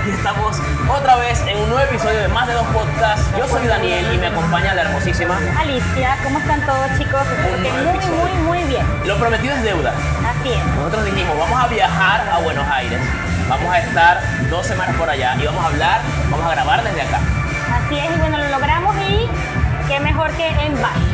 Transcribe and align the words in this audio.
aquí 0.00 0.10
estamos 0.10 0.56
otra 0.88 1.16
vez 1.16 1.42
en 1.46 1.58
un 1.58 1.68
nuevo 1.68 1.84
episodio 1.84 2.20
de 2.20 2.28
Más 2.28 2.46
de 2.46 2.54
Dos 2.54 2.66
Podcasts. 2.68 3.26
Yo 3.36 3.46
soy 3.46 3.66
Daniel 3.66 4.14
y 4.14 4.16
me 4.16 4.28
acompaña 4.28 4.72
la 4.72 4.82
hermosísima. 4.82 5.38
Alicia, 5.58 6.16
¿cómo 6.24 6.38
están 6.38 6.64
todos 6.64 6.86
chicos? 6.96 7.20
Espero 7.20 7.62
que 7.62 7.70
muy, 7.70 7.96
episodio. 7.96 8.16
muy, 8.16 8.60
muy 8.60 8.64
bien. 8.64 8.86
Lo 9.04 9.18
prometido 9.18 9.54
es 9.54 9.62
deuda. 9.62 9.92
Así 10.26 10.52
es. 10.52 10.66
Nosotros 10.76 11.04
dijimos, 11.04 11.36
vamos 11.38 11.62
a 11.62 11.66
viajar 11.66 12.26
a 12.32 12.38
Buenos 12.38 12.66
Aires. 12.68 13.00
Vamos 13.48 13.74
a 13.74 13.78
estar 13.78 14.20
dos 14.48 14.66
semanas 14.66 14.96
por 14.96 15.10
allá 15.10 15.36
y 15.38 15.44
vamos 15.44 15.62
a 15.62 15.66
hablar, 15.66 16.00
vamos 16.30 16.46
a 16.46 16.50
grabar 16.50 16.82
desde 16.82 17.02
acá. 17.02 17.18
Así 17.84 17.98
es, 17.98 18.16
y 18.16 18.18
bueno, 18.20 18.38
lo 18.38 18.48
logramos 18.48 18.96
y 19.06 19.28
qué 19.86 20.00
mejor 20.00 20.30
que 20.32 20.46
en 20.48 20.80
Bash. 20.80 21.10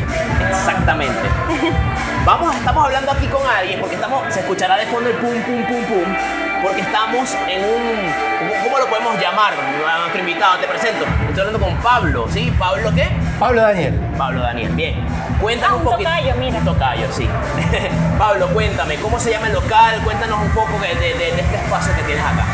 Exactamente. 0.49 1.29
Vamos, 2.25 2.53
estamos 2.55 2.83
hablando 2.83 3.11
aquí 3.11 3.25
con 3.27 3.41
alguien 3.47 3.79
porque 3.79 3.95
estamos, 3.95 4.33
se 4.33 4.41
escuchará 4.41 4.75
de 4.75 4.85
fondo 4.87 5.09
el 5.09 5.15
pum, 5.15 5.41
pum, 5.43 5.65
pum, 5.65 5.83
pum, 5.85 6.15
porque 6.61 6.81
estamos 6.81 7.33
en 7.47 7.63
un, 7.63 8.26
¿cómo- 8.57 8.63
¿cómo 8.63 8.77
lo 8.79 8.87
podemos 8.87 9.19
llamar? 9.21 9.53
A 9.53 9.99
nuestro 9.99 10.19
invitado, 10.19 10.57
te 10.59 10.67
presento. 10.67 11.05
Estoy 11.29 11.39
hablando 11.45 11.59
con 11.59 11.75
Pablo, 11.77 12.27
¿sí? 12.31 12.53
¿Pablo 12.57 12.91
qué? 12.93 13.07
Pablo 13.39 13.61
Daniel. 13.61 13.99
Pablo 14.17 14.41
Daniel, 14.41 14.69
bien. 14.73 14.95
Cuéntanos 15.41 15.73
Ah, 15.73 15.75
un 15.81 15.87
un 15.87 15.91
poquito. 15.93 16.09
tocayo, 16.09 16.35
mira. 16.39 16.57
Un 16.59 16.65
tocayo, 16.65 17.07
sí. 17.11 17.27
Pablo, 18.17 18.47
cuéntame, 18.49 18.95
¿cómo 18.95 19.19
se 19.19 19.31
llama 19.31 19.47
el 19.47 19.53
local? 19.53 20.01
Cuéntanos 20.03 20.39
un 20.41 20.49
poco 20.51 20.71
de, 20.81 20.87
de- 20.95 21.13
de 21.17 21.27
este 21.41 21.55
espacio 21.55 21.95
que 21.95 22.01
tienes 22.03 22.23
acá. 22.23 22.45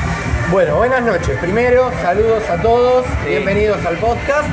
Bueno, 0.52 0.76
buenas 0.76 1.02
noches. 1.02 1.38
Primero, 1.40 1.92
saludos 2.02 2.44
a 2.50 2.58
todos. 2.62 3.06
Sí. 3.24 3.30
Bienvenidos 3.30 3.84
al 3.86 3.96
podcast. 3.98 4.48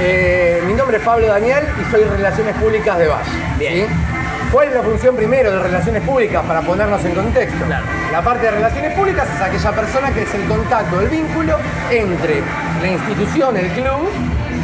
Eh, 0.00 0.62
mi 0.66 0.74
nombre 0.74 0.96
es 0.96 1.02
Pablo 1.04 1.26
Daniel 1.28 1.64
y 1.80 1.90
soy 1.90 2.02
Relaciones 2.04 2.56
Públicas 2.56 2.98
de 2.98 3.06
Bash. 3.06 3.26
Bien. 3.56 3.88
¿Cuál 4.52 4.68
es 4.68 4.74
la 4.74 4.82
función 4.82 5.16
primero 5.16 5.50
de 5.50 5.58
Relaciones 5.58 6.02
Públicas 6.02 6.44
para 6.46 6.60
ponernos 6.60 7.02
en 7.06 7.14
contexto? 7.14 7.64
Claro. 7.64 7.86
La 8.12 8.20
parte 8.20 8.44
de 8.46 8.50
Relaciones 8.52 8.92
Públicas 8.94 9.26
es 9.34 9.40
aquella 9.40 9.72
persona 9.72 10.10
que 10.12 10.22
es 10.22 10.34
el 10.34 10.44
contacto, 10.46 11.00
el 11.00 11.08
vínculo 11.08 11.56
entre 11.90 12.42
la 12.82 12.88
institución, 12.88 13.56
el 13.56 13.68
club 13.70 14.10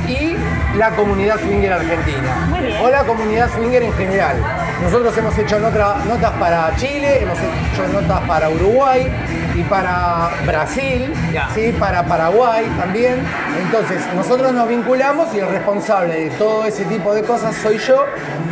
y 0.07 0.37
la 0.77 0.91
comunidad 0.91 1.41
swinger 1.41 1.73
argentina. 1.73 2.51
O 2.83 2.91
la 2.91 3.05
comunidad 3.05 3.51
swinger 3.55 3.83
en 3.83 3.93
general. 3.95 4.37
Nosotros 4.83 5.17
hemos 5.17 5.37
hecho 5.39 5.59
nota- 5.59 5.97
notas 6.07 6.33
para 6.33 6.71
Chile, 6.77 7.23
hemos 7.23 7.39
hecho 7.39 7.89
notas 7.91 8.21
para 8.29 8.51
Uruguay 8.51 9.11
y 9.59 9.63
para 9.65 10.31
Brasil, 10.47 11.13
Ya. 11.33 11.49
¿sí? 11.55 11.75
para 11.79 12.05
Paraguay 12.05 12.65
también. 12.79 13.17
Entonces, 13.61 14.03
nosotros 14.15 14.53
nos 14.53 14.69
vinculamos 14.69 15.35
y 15.35 15.39
el 15.41 15.49
responsable 15.49 16.15
de 16.25 16.31
todo 16.31 16.65
ese 16.67 16.85
tipo 16.85 17.15
de 17.15 17.23
cosas 17.23 17.57
soy 17.57 17.79
yo, 17.79 18.05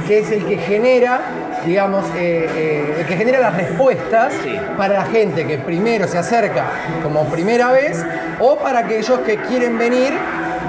que 0.08 0.20
es 0.20 0.30
el 0.30 0.44
que 0.46 0.58
genera, 0.58 1.20
digamos, 1.64 2.04
eh, 2.16 2.48
eh, 2.54 2.96
el 3.00 3.06
que 3.06 3.16
genera 3.16 3.38
las 3.40 3.54
respuestas 3.56 4.32
Sí. 4.42 4.58
para 4.76 4.94
la 4.94 5.04
gente 5.04 5.46
que 5.46 5.58
primero 5.58 6.08
se 6.08 6.18
acerca 6.18 6.64
como 7.02 7.24
primera 7.26 7.70
vez 7.72 8.04
o 8.41 8.56
para 8.56 8.80
aquellos 8.80 9.20
que 9.20 9.36
quieren 9.36 9.78
venir 9.78 10.12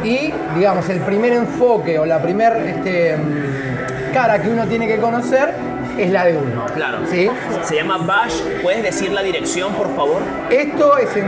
y, 0.03 0.31
digamos, 0.55 0.87
el 0.89 0.99
primer 0.99 1.33
enfoque 1.33 1.97
o 1.97 2.05
la 2.05 2.21
primer 2.21 2.55
este, 2.57 3.17
mm, 3.17 4.13
cara 4.13 4.39
que 4.41 4.49
uno 4.49 4.65
tiene 4.67 4.87
que 4.87 4.97
conocer 4.97 5.53
es 5.97 6.11
la 6.11 6.25
de 6.25 6.37
uno. 6.37 6.65
Claro. 6.75 6.99
¿Sí? 7.09 7.29
Se 7.63 7.75
llama 7.75 7.97
Bash. 7.97 8.33
¿Puedes 8.61 8.83
decir 8.83 9.11
la 9.11 9.21
dirección, 9.23 9.73
por 9.73 9.93
favor? 9.95 10.21
Esto 10.49 10.97
es 10.97 11.15
en, 11.17 11.25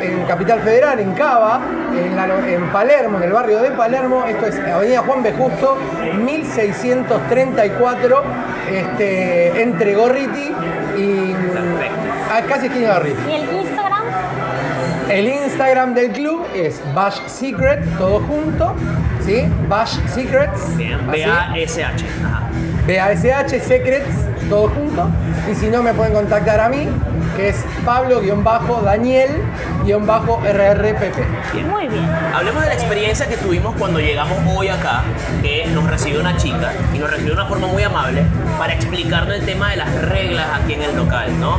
en 0.00 0.24
Capital 0.26 0.60
Federal, 0.60 0.98
en 1.00 1.12
Cava, 1.12 1.60
en, 1.96 2.16
la 2.16 2.26
lo- 2.26 2.44
en 2.44 2.66
Palermo, 2.70 3.18
en 3.18 3.24
el 3.24 3.32
barrio 3.32 3.60
de 3.60 3.70
Palermo. 3.72 4.24
Esto 4.26 4.46
es 4.46 4.58
Avenida 4.58 5.02
Juan 5.02 5.22
B. 5.22 5.32
Justo, 5.32 5.76
1634, 6.24 8.22
este, 8.70 9.62
entre 9.62 9.94
Gorriti 9.94 10.52
y. 10.96 11.32
Perfecto. 11.32 11.96
ah, 12.32 12.40
casi 12.48 12.66
esquina 12.66 12.94
Gorriti. 12.94 13.18
¿Y 13.28 13.32
el 13.34 13.56
Instagram? 13.60 14.02
El 15.10 15.28
Instagram 15.28 15.94
del 15.94 16.10
club 16.12 16.46
es 16.54 16.80
Bash 16.94 17.20
Secret, 17.26 17.82
todo 17.96 18.20
junto. 18.20 18.74
¿Sí? 19.24 19.46
Bash 19.68 19.98
Secrets. 20.08 20.76
Bien. 20.76 20.98
B-A-S-H. 21.10 22.04
BASH 22.88 23.60
Secrets, 23.60 24.08
todo 24.48 24.68
junto. 24.70 25.10
Y 25.50 25.54
si 25.54 25.68
no, 25.68 25.82
me 25.82 25.92
pueden 25.92 26.14
contactar 26.14 26.58
a 26.58 26.70
mí, 26.70 26.88
que 27.36 27.50
es 27.50 27.62
Pablo-Daniel-RRPP. 27.84 29.77
Bien. 31.52 31.68
Muy 31.68 31.88
bien. 31.88 32.04
Hablemos 32.34 32.62
de 32.62 32.68
la 32.68 32.74
experiencia 32.74 33.26
que 33.26 33.36
tuvimos 33.36 33.74
cuando 33.76 33.98
llegamos 34.00 34.38
hoy 34.54 34.68
acá, 34.68 35.02
que 35.42 35.66
nos 35.72 35.88
recibió 35.88 36.20
una 36.20 36.36
chica 36.36 36.72
y 36.92 36.98
nos 36.98 37.10
recibió 37.10 37.34
de 37.34 37.40
una 37.40 37.48
forma 37.48 37.68
muy 37.68 37.82
amable 37.82 38.24
para 38.58 38.74
explicarnos 38.74 39.36
el 39.36 39.46
tema 39.46 39.70
de 39.70 39.76
las 39.76 39.94
reglas 40.02 40.46
aquí 40.52 40.74
en 40.74 40.82
el 40.82 40.96
local, 40.96 41.40
¿no? 41.40 41.58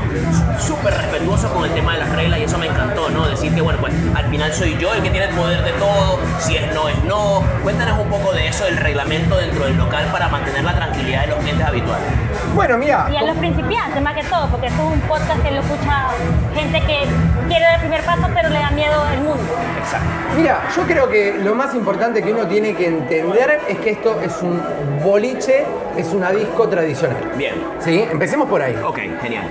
Súper 0.59 0.94
respetuoso 0.94 1.51
con 1.53 1.66
el 1.66 1.73
tema 1.73 1.94
de 1.94 2.00
las 2.00 2.09
reglas 2.12 2.40
y 2.40 2.44
eso 2.44 2.57
me 2.57 2.67
encantó, 2.67 3.09
¿no? 3.09 3.28
Decir 3.28 3.53
que, 3.56 3.62
bueno, 3.62 3.79
pues 3.79 3.94
al 4.13 4.25
final 4.25 4.53
soy 4.53 4.78
yo 4.78 4.94
el 4.94 5.01
que 5.01 5.09
tiene 5.09 5.25
el 5.28 5.35
poder 5.35 5.63
de 5.63 5.72
todo, 5.72 6.19
si 6.40 6.56
es 6.56 6.73
no, 6.73 6.88
es 6.88 7.03
no. 7.06 7.44
Cuéntanos 7.63 7.97
un 8.00 8.09
poco 8.09 8.31
de 8.34 8.47
eso, 8.47 8.66
del 8.66 8.78
reglamento 8.78 9.38
dentro 9.38 9.66
del 9.66 9.78
local 9.78 10.06
para 10.11 10.28
mantener 10.29 10.63
la 10.63 10.75
tranquilidad 10.75 11.22
de 11.22 11.28
los 11.28 11.40
clientes 11.40 11.66
habituales. 11.66 12.07
Bueno, 12.53 12.78
mira, 12.78 13.07
Y 13.11 13.17
a 13.17 13.23
los 13.23 13.38
principiantes, 13.38 14.01
más 14.01 14.13
que 14.16 14.23
todo, 14.23 14.47
porque 14.50 14.67
esto 14.67 14.81
es 14.81 14.94
un 14.94 15.01
podcast 15.01 15.41
que 15.41 15.51
lo 15.51 15.61
escucha 15.61 16.07
gente 16.56 16.81
que 16.81 17.06
quiere 17.47 17.66
dar 17.66 17.75
el 17.75 17.81
primer 17.81 18.01
paso, 18.03 18.19
pero 18.34 18.50
le 18.50 18.59
da 18.59 18.72
miedo 18.72 19.06
el 19.13 19.19
mundo. 19.22 19.44
Exacto. 19.80 20.07
mira, 20.35 20.62
yo 20.75 20.84
creo 20.84 21.09
que 21.09 21.34
lo 21.44 21.56
más 21.56 21.74
importante 21.74 22.22
que 22.22 22.31
uno 22.31 22.47
tiene 22.47 22.75
que 22.75 22.88
entender 22.88 23.62
es 23.68 23.78
que 23.80 23.91
esto 23.91 24.19
es 24.22 24.41
un 24.41 24.62
boliche, 25.03 25.66
es 25.97 26.13
una 26.13 26.31
disco 26.31 26.68
tradicional. 26.68 27.31
Bien. 27.35 27.56
¿Sí? 27.79 28.06
Empecemos 28.12 28.47
por 28.50 28.62
ahí. 28.62 28.75
Ok, 28.84 29.00
genial. 29.22 29.46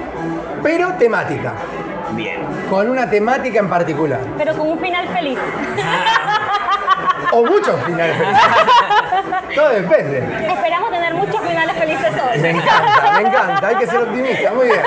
Pero 0.62 0.92
temática, 0.94 1.52
Bien. 2.12 2.40
con 2.70 2.88
una 2.90 3.08
temática 3.08 3.58
en 3.60 3.68
particular. 3.68 4.20
Pero 4.36 4.54
con 4.56 4.68
un 4.68 4.78
final 4.78 5.08
feliz. 5.08 5.38
O 7.30 7.44
muchos 7.44 7.74
finales 7.84 8.16
felices. 8.16 8.42
Todo 9.54 9.68
depende. 9.70 10.18
Esperamos 10.48 10.90
tener 10.90 11.14
muchos 11.14 11.40
finales 11.42 11.76
felices 11.76 12.10
hoy. 12.14 12.40
Me 12.40 12.50
encanta, 12.50 13.12
me 13.16 13.28
encanta, 13.28 13.68
hay 13.68 13.76
que 13.76 13.86
ser 13.86 13.98
optimista, 14.00 14.52
muy 14.52 14.66
bien. 14.66 14.80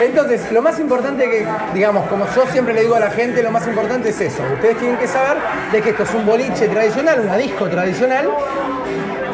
Entonces, 0.00 0.50
lo 0.50 0.62
más 0.62 0.80
importante 0.80 1.28
que, 1.28 1.46
digamos, 1.74 2.08
como 2.08 2.26
yo 2.34 2.46
siempre 2.46 2.72
le 2.72 2.82
digo 2.82 2.94
a 2.94 3.00
la 3.00 3.10
gente, 3.10 3.42
lo 3.42 3.50
más 3.50 3.66
importante 3.66 4.08
es 4.08 4.20
eso. 4.20 4.42
Ustedes 4.54 4.78
tienen 4.78 4.96
que 4.96 5.06
saber 5.06 5.36
de 5.72 5.82
que 5.82 5.90
esto 5.90 6.04
es 6.04 6.14
un 6.14 6.24
boliche 6.24 6.68
tradicional, 6.68 7.20
una 7.20 7.36
disco 7.36 7.68
tradicional, 7.68 8.30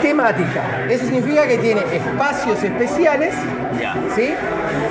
temática. 0.02 0.86
Eso 0.88 1.04
significa 1.04 1.46
que 1.46 1.58
tiene 1.58 1.82
espacios 1.92 2.62
especiales. 2.62 3.34
¿sí? 4.14 4.34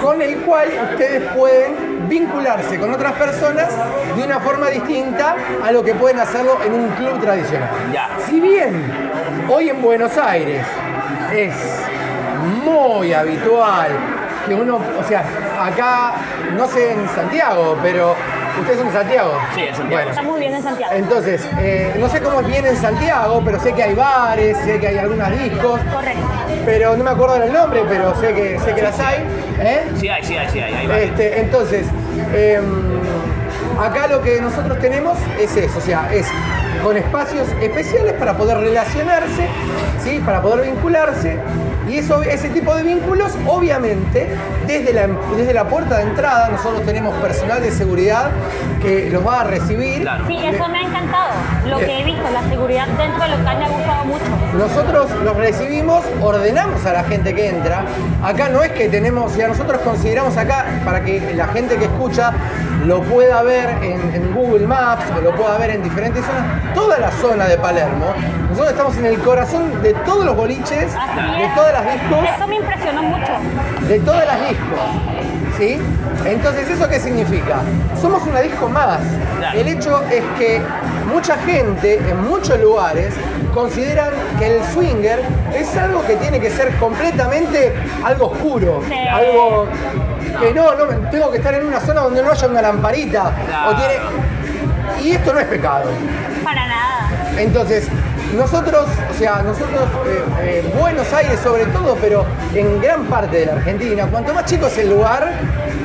Con 0.02 0.22
el 0.22 0.38
cual 0.38 0.70
ustedes 0.92 1.24
pueden 1.34 2.08
vincularse 2.08 2.80
con 2.80 2.94
otras 2.94 3.14
personas 3.14 3.70
de 4.16 4.24
una 4.24 4.40
forma 4.40 4.70
distinta 4.70 5.36
a 5.64 5.72
lo 5.72 5.84
que 5.84 5.94
pueden 5.96 6.20
hacerlo 6.20 6.58
en 6.64 6.74
un 6.74 6.90
club 6.90 7.20
tradicional. 7.20 7.70
Si 8.28 8.40
bien 8.40 8.84
hoy 9.50 9.70
en 9.70 9.82
Buenos 9.82 10.18
Aires 10.18 10.66
es 11.34 11.54
muy 12.64 13.12
habitual 13.12 14.15
que 14.48 14.54
uno, 14.56 14.76
o 14.78 15.04
sea, 15.08 15.24
acá, 15.62 16.14
no 16.56 16.68
sé 16.68 16.94
en 16.94 17.08
Santiago, 17.10 17.78
pero 17.82 18.16
ustedes 18.60 18.80
son 18.80 18.88
de 18.88 18.94
Santiago. 18.94 19.32
Sí, 19.54 19.62
en 19.62 19.76
Santiago. 19.76 19.90
Bueno, 19.92 20.10
Estamos 20.12 20.40
bien 20.40 20.54
en 20.56 20.64
Santiago. 20.64 20.94
entonces, 20.94 21.48
eh, 21.60 21.96
no 22.00 22.10
sé 22.10 22.22
cómo 22.22 22.42
es 22.42 22.48
bien 22.48 22.66
en 22.66 22.78
Santiago, 22.78 23.42
pero 23.44 23.60
sé 23.60 23.74
que 23.74 23.84
hay 23.84 23.94
bares, 23.96 24.58
sé 24.64 24.80
que 24.80 24.88
hay 24.88 24.98
algunas 24.98 25.32
discos, 25.32 25.80
Correcto. 25.94 26.22
pero 26.66 26.96
no 26.96 27.04
me 27.04 27.12
acuerdo 27.12 27.40
del 27.40 27.54
nombre, 27.54 27.84
pero 27.88 28.16
sé 28.20 28.34
que, 28.34 28.60
sé 28.60 28.74
que 28.74 28.82
las 28.82 29.00
hay. 29.00 29.18
¿eh? 29.60 29.84
Sí 29.98 30.08
hay, 30.10 30.24
sí 30.24 30.38
hay, 30.38 30.50
sí 30.50 30.60
hay. 30.60 30.90
Este, 31.04 31.40
entonces, 31.42 31.88
em, 32.34 32.64
acá 33.80 34.08
lo 34.08 34.22
que 34.22 34.40
nosotros 34.42 34.80
tenemos 34.80 35.18
es 35.40 35.56
eso, 35.58 35.78
o 35.78 35.82
sea, 35.82 36.10
es 36.14 36.28
con 36.84 36.96
espacios 36.98 37.48
especiales 37.62 38.14
para 38.14 38.38
poder 38.38 38.58
relacionarse, 38.60 39.48
¿sí? 40.04 40.22
para 40.26 40.42
poder 40.42 40.66
vincularse. 40.66 41.40
Y 41.88 41.98
eso, 41.98 42.24
ese 42.24 42.50
tipo 42.50 42.76
de 42.76 42.84
vínculos, 42.84 43.34
obviamente, 43.48 44.28
desde 44.66 44.94
la, 44.94 45.08
desde 45.38 45.54
la 45.54 45.68
puerta 45.68 45.98
de 45.98 46.04
entrada, 46.04 46.50
nosotros 46.50 46.84
tenemos 46.86 47.14
personal 47.16 47.62
de 47.62 47.72
seguridad 47.72 48.32
que 48.82 49.10
los 49.10 49.26
va 49.26 49.42
a 49.42 49.44
recibir. 49.44 50.02
Claro. 50.02 50.26
Sí, 50.28 50.38
eso 50.44 50.68
me 50.68 50.80
ha 50.80 50.82
encantado. 51.06 51.34
Lo 51.70 51.78
que 51.80 52.00
he 52.00 52.04
visto, 52.04 52.24
la 52.32 52.44
seguridad 52.50 52.88
dentro 52.88 53.22
del 53.22 53.32
local 53.40 53.58
me 53.58 53.66
ha 53.66 53.70
gustado 53.70 54.06
mucho. 54.06 54.26
Nosotros 54.58 55.12
los 55.24 55.36
recibimos, 55.38 56.04
ordenamos 56.22 56.86
a 56.86 56.94
la 56.94 57.04
gente 57.04 57.34
que 57.34 57.50
entra. 57.50 57.84
Acá 58.24 58.50
no 58.50 58.64
es 58.64 58.72
que 58.72 58.90
tenemos, 58.90 59.36
ya 59.36 59.48
nosotros 59.48 59.82
consideramos 59.82 60.38
acá, 60.38 60.66
para 60.86 61.02
que 61.04 61.34
la 61.36 61.48
gente 61.48 61.76
que 61.78 61.86
escucha 61.86 62.32
lo 62.86 63.02
pueda 63.02 63.42
ver 63.44 63.70
en, 63.84 64.14
en 64.14 64.34
Google 64.34 64.68
Maps 64.68 65.06
o 65.18 65.22
lo 65.22 65.36
pueda 65.36 65.58
ver 65.58 65.72
en 65.72 65.84
diferentes 65.84 66.24
zonas, 66.26 66.74
toda 66.74 67.00
la 67.00 67.12
zona 67.12 67.46
de 67.48 67.58
Palermo. 67.58 68.06
Nosotros 68.50 68.72
estamos 68.72 68.98
en 68.98 69.06
el 69.08 69.20
corazón 69.20 69.82
de 69.82 69.94
todos 70.06 70.24
los 70.26 70.36
boliches, 70.36 70.94
Así 70.96 71.38
de 71.38 71.46
es. 71.46 71.56
todas 71.56 71.74
las 71.74 71.84
discos, 71.94 72.20
Eso 72.36 72.48
me 72.48 72.56
impresionó 72.56 73.04
mucho. 73.04 73.32
de 73.88 74.00
todas 74.00 74.26
las 74.26 74.40
discos. 74.50 74.80
¿Sí? 75.58 75.78
Entonces, 76.26 76.70
¿eso 76.70 76.88
qué 76.90 77.00
significa? 77.00 77.58
Somos 78.02 78.24
una 78.28 78.42
disco 78.42 78.68
más. 78.68 79.00
Claro. 79.38 79.60
El 79.60 79.68
hecho 79.70 80.02
es 80.12 80.24
que 80.38 80.62
mucha 81.08 81.38
gente 81.38 81.98
en 81.98 82.28
muchos 82.28 82.60
lugares 82.60 83.14
consideran 83.54 84.10
que 84.40 84.58
el 84.58 84.64
swinger 84.74 85.22
es 85.54 85.76
algo 85.78 86.06
que 86.06 86.16
tiene 86.18 86.40
que 86.40 86.50
ser 86.50 86.76
completamente 86.78 87.74
algo 88.04 88.32
oscuro, 88.32 88.82
Sí. 88.88 88.96
algo 89.08 89.68
que 90.42 90.54
no, 90.54 90.76
no, 90.76 91.10
tengo 91.10 91.32
que 91.32 91.38
estar 91.38 91.54
en 91.54 91.66
una 91.66 91.80
zona 91.80 92.02
donde 92.02 92.22
no 92.22 92.32
haya 92.32 92.48
una 92.48 92.62
lamparita, 92.62 93.32
Claro. 93.48 93.72
o 93.72 93.76
tiene, 93.76 93.94
Y 95.04 95.12
esto 95.12 95.34
no 95.34 95.40
es 95.40 95.46
pecado. 95.48 95.90
Para 96.44 96.68
nada. 96.68 97.10
Entonces, 97.38 97.88
nosotros, 98.36 98.86
o 99.10 99.14
sea, 99.18 99.42
nosotros, 99.44 99.82
eh, 100.08 100.24
eh, 100.42 100.74
Buenos 100.80 101.12
Aires 101.14 101.40
sobre 101.42 101.66
todo, 101.66 101.96
pero 102.02 102.26
en 102.54 102.82
gran 102.82 103.06
parte 103.06 103.38
de 103.40 103.46
la 103.48 103.54
Argentina, 103.54 104.06
cuanto 104.08 104.34
más 104.34 104.46
chico 104.46 104.68
es 104.68 104.78
el 104.78 104.90
lugar, 104.90 105.32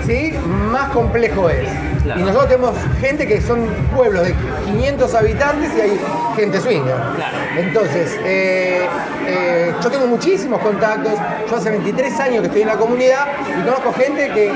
¿sí? 0.07 0.33
más 0.47 0.91
complejo 0.91 1.49
es. 1.51 1.69
Claro. 2.03 2.21
Y 2.21 2.23
nosotros 2.25 2.49
tenemos 2.49 2.75
gente 3.01 3.27
que 3.27 3.41
son 3.41 3.67
pueblos 3.95 4.27
de 4.27 4.35
500 4.65 5.15
habitantes 5.15 5.71
y 5.77 5.81
hay 5.81 6.01
gente 6.37 6.61
swinger. 6.61 6.97
Claro. 7.17 7.37
Entonces, 7.59 8.19
eh, 8.25 8.87
eh, 9.27 9.75
yo 9.83 9.91
tengo 9.91 10.07
muchísimos 10.07 10.61
contactos, 10.61 11.13
yo 11.49 11.57
hace 11.57 11.71
23 11.71 12.21
años 12.21 12.41
que 12.41 12.47
estoy 12.47 12.63
en 12.63 12.69
la 12.69 12.77
comunidad 12.77 13.27
y 13.49 13.63
conozco 13.65 13.93
gente 13.93 14.31
que 14.31 14.51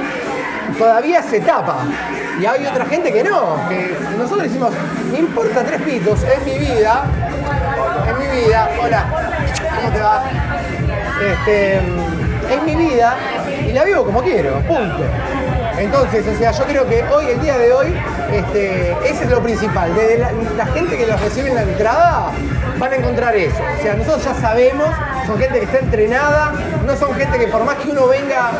todavía 0.79 1.23
se 1.23 1.41
tapa. 1.41 1.79
Y 2.41 2.47
hay 2.47 2.67
otra 2.67 2.85
gente 2.87 3.13
que 3.13 3.23
no, 3.23 3.57
que 3.69 3.95
nosotros 4.19 4.45
decimos, 4.45 4.71
me 5.13 5.19
importa 5.19 5.63
tres 5.63 5.83
pitos, 5.83 6.23
es 6.25 6.45
mi 6.45 6.59
vida, 6.59 7.05
es 8.09 8.19
mi 8.19 8.45
vida, 8.45 8.69
hola, 8.83 9.05
¿cómo 9.77 9.93
te 9.93 10.01
va? 10.01 10.25
Este, 11.23 11.77
es 11.77 12.63
mi 12.65 12.75
vida 12.75 13.17
y 13.69 13.73
la 13.73 13.85
vivo 13.85 14.05
como 14.05 14.23
quiero, 14.23 14.59
punto. 14.63 15.05
Entonces, 15.79 16.27
o 16.27 16.39
sea, 16.39 16.53
yo 16.53 16.65
creo 16.65 16.89
que 16.89 17.03
hoy, 17.05 17.27
el 17.27 17.41
día 17.41 17.59
de 17.59 17.73
hoy, 17.73 17.95
este, 18.33 18.93
ese 19.05 19.25
es 19.25 19.31
lo 19.31 19.43
principal. 19.43 19.95
Desde 19.95 20.19
la, 20.19 20.31
la 20.57 20.67
gente 20.67 20.97
que 20.97 21.07
los 21.07 21.21
recibe 21.21 21.49
en 21.49 21.55
la 21.57 21.63
entrada 21.63 22.31
van 22.79 22.93
a 22.93 22.97
encontrar 22.97 23.35
eso. 23.37 23.59
O 23.79 23.83
sea, 23.83 23.95
nosotros 23.95 24.25
ya 24.25 24.35
sabemos, 24.35 24.89
son 25.27 25.39
gente 25.39 25.59
que 25.59 25.65
está 25.65 25.79
entrenada, 25.79 26.53
no 26.87 26.97
son 26.97 27.15
gente 27.15 27.39
que 27.39 27.47
por 27.49 27.65
más 27.65 27.77
que 27.77 27.91
uno 27.91 28.07
venga, 28.09 28.51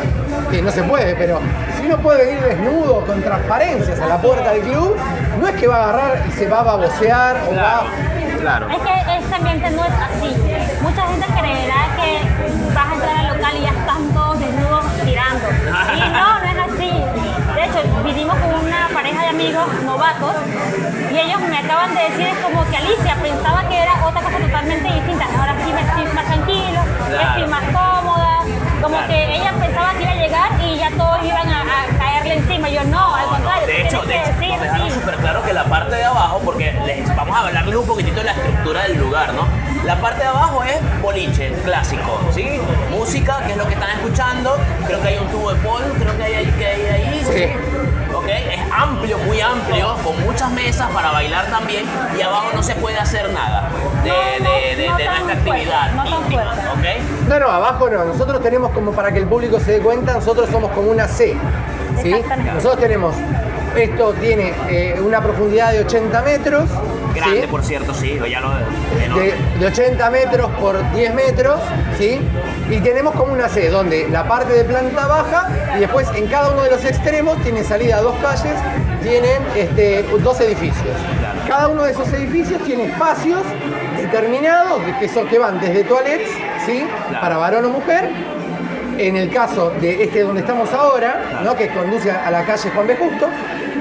que 0.49 0.61
no 0.61 0.71
se 0.71 0.83
puede, 0.83 1.15
pero 1.15 1.39
si 1.77 1.85
uno 1.85 1.97
puede 1.97 2.25
venir 2.25 2.43
desnudo, 2.43 3.05
con 3.05 3.21
transparencias 3.21 3.99
a 3.99 4.07
la 4.07 4.17
puerta 4.21 4.51
del 4.51 4.61
club, 4.61 4.95
no 5.39 5.47
es 5.47 5.55
que 5.55 5.67
va 5.67 5.77
a 5.77 5.83
agarrar 5.89 6.23
y 6.27 6.31
se 6.31 6.47
va 6.47 6.59
a 6.59 6.63
babosear 6.63 7.37
o 7.49 7.55
va... 7.55 7.83
Claro. 8.39 8.69
Es 8.69 8.77
que 8.77 9.17
este 9.17 9.35
ambiente 9.35 9.71
no 9.71 9.83
es 9.83 9.91
así. 9.91 10.35
Mucha 10.81 11.07
gente 11.07 11.25
creerá 11.25 11.87
que 11.95 12.19
vas 12.75 12.91
a 12.91 12.94
amigos 19.45 19.83
novatos 19.83 20.35
y 21.11 21.17
ellos 21.19 21.39
me 21.49 21.57
acaban 21.59 21.93
de 21.93 22.01
decir 22.01 22.27
es 22.27 22.37
como 22.43 22.65
que 22.69 22.77
Alicia 22.77 23.15
pensaba 23.21 23.67
que 23.69 23.77
era 23.79 23.93
otra 24.05 24.21
cosa 24.21 24.37
totalmente 24.39 24.91
distinta. 24.93 25.25
Ahora 25.37 25.55
sí 25.63 25.71
me 25.71 25.81
estoy 25.81 26.13
más 26.13 26.25
tranquilo, 26.25 26.79
Claro. 27.09 27.29
estoy 27.29 27.47
más 27.47 27.63
cómoda. 27.65 28.39
Como 28.81 28.95
Claro. 28.97 29.07
que 29.07 29.35
ella 29.35 29.53
pensaba 29.59 29.93
que 29.93 30.03
iba 30.03 30.11
a 30.11 30.15
llegar 30.15 30.49
y 30.65 30.77
ya 30.77 30.89
todos 30.91 31.23
iban 31.23 31.47
a, 31.49 31.61
a 31.61 31.97
caerle 31.99 32.37
encima. 32.37 32.69
Yo 32.69 32.83
no, 32.85 33.15
al 33.15 33.25
contrario. 33.27 33.67
De 33.67 33.81
hecho, 33.83 34.01
de 34.03 34.15
hecho, 34.17 34.31
decir, 34.33 34.49
nos 34.49 34.61
dejaron 34.61 34.89
sí. 34.89 34.95
súper 34.99 35.15
claro 35.17 35.43
que 35.43 35.53
la 35.53 35.63
parte 35.65 35.95
de 35.95 36.03
abajo, 36.05 36.41
porque 36.43 36.71
les 36.85 37.15
vamos 37.15 37.35
a 37.37 37.39
hablarles 37.47 37.75
un 37.75 37.87
poquitito 37.87 38.17
de 38.17 38.23
la 38.25 38.31
estructura 38.31 38.83
del 38.83 38.97
lugar, 38.97 39.33
¿no? 39.33 39.47
La 39.85 39.95
parte 40.01 40.21
de 40.23 40.27
abajo 40.29 40.63
es 40.63 41.01
boliche, 41.01 41.51
clásico, 41.63 42.19
¿sí? 42.33 42.59
Música, 42.89 43.41
que 43.45 43.51
es 43.51 43.57
lo 43.57 43.67
que 43.67 43.73
están 43.75 43.91
escuchando. 43.91 44.57
Creo 44.87 45.01
que 45.01 45.07
hay 45.07 45.17
un 45.19 45.27
tubo 45.27 45.53
de 45.53 45.59
pol, 45.61 45.83
creo 45.99 46.17
que 46.17 46.23
hay, 46.23 46.33
ahí- 46.35 46.53
que 46.57 46.65
hay 46.65 46.81
ahí. 46.87 47.21
Sí. 47.31 47.45
¿Ok? 48.17 48.27
Es 48.27 48.59
amplio, 48.71 49.17
muy 49.19 49.41
amplio, 49.41 49.95
con 50.03 50.19
muchas 50.21 50.49
mesas 50.51 50.89
para 50.91 51.11
bailar 51.11 51.47
también. 51.49 51.85
Y 52.17 52.21
abajo 52.21 52.47
no 52.53 52.63
se 52.63 52.75
puede 52.75 52.97
hacer 52.97 53.31
nada 53.33 53.69
de, 54.03 54.09
No, 54.09 54.15
no, 54.49 54.51
de- 54.55 54.75
de- 54.75 54.89
no 54.89 54.97
de 54.97 55.05
tan 55.05 55.13
nuestra 55.25 55.35
fuerte, 55.43 55.51
actividad 55.51 55.91
no 55.93 56.03
tan 56.03 56.13
íntima, 56.23 56.43
fuerte. 56.53 56.69
¿ok? 56.69 57.27
No, 57.29 57.39
no, 57.39 57.47
abajo 57.51 57.89
no. 57.89 58.05
Nosotros 58.05 58.41
tenemos 58.41 58.71
como 58.71 58.91
para 58.93 59.11
que 59.11 59.19
el 59.19 59.27
público 59.27 59.59
se 59.59 59.73
dé 59.73 59.79
cuenta, 59.79 60.13
nosotros 60.13 60.49
somos 60.49 60.71
como 60.71 60.89
una 60.91 61.07
C. 61.07 61.35
¿sí? 62.01 62.15
Nosotros 62.53 62.79
tenemos, 62.79 63.15
esto 63.75 64.13
tiene 64.13 64.53
eh, 64.69 64.99
una 65.03 65.21
profundidad 65.21 65.71
de 65.71 65.79
80 65.81 66.21
metros. 66.21 66.69
Grande, 67.15 67.41
¿sí? 67.41 67.47
por 67.47 67.63
cierto, 67.63 67.93
sí, 67.93 68.19
ya 68.29 68.41
lo 68.41 68.49
de, 69.15 69.33
de 69.59 69.65
80 69.65 70.09
metros 70.09 70.51
por 70.59 70.91
10 70.93 71.13
metros, 71.13 71.59
¿sí? 71.97 72.19
Y 72.69 72.79
tenemos 72.81 73.15
como 73.15 73.33
una 73.33 73.47
C, 73.47 73.69
donde 73.69 74.07
la 74.09 74.27
parte 74.27 74.53
de 74.53 74.63
planta 74.63 75.07
baja 75.07 75.49
y 75.77 75.79
después 75.79 76.07
en 76.15 76.27
cada 76.27 76.51
uno 76.51 76.63
de 76.63 76.71
los 76.71 76.83
extremos 76.83 77.41
tiene 77.41 77.63
salida 77.63 77.97
a 77.97 78.01
dos 78.01 78.15
calles, 78.21 78.55
tienen 79.01 79.41
este, 79.55 80.03
dos 80.21 80.39
edificios. 80.41 80.97
Claro. 81.19 81.39
Cada 81.47 81.67
uno 81.69 81.83
de 81.83 81.91
esos 81.91 82.11
edificios 82.13 82.61
tiene 82.63 82.85
espacios 82.85 83.41
determinados 83.97 84.81
que, 84.99 85.07
son, 85.07 85.27
que 85.27 85.37
van 85.37 85.59
desde 85.59 85.83
toilets, 85.83 86.29
¿sí? 86.65 86.85
Claro. 87.09 87.21
Para 87.21 87.37
varón 87.37 87.65
o 87.65 87.69
mujer. 87.69 88.09
En 88.97 89.17
el 89.17 89.29
caso 89.29 89.71
de 89.81 90.03
este 90.03 90.21
donde 90.21 90.39
estamos 90.39 90.71
ahora, 90.71 91.41
¿no? 91.43 91.53
que 91.55 91.67
conduce 91.67 92.09
a 92.09 92.31
la 92.31 92.45
calle 92.45 92.69
Juan 92.69 92.87
B. 92.87 92.95
Justo, 92.95 93.27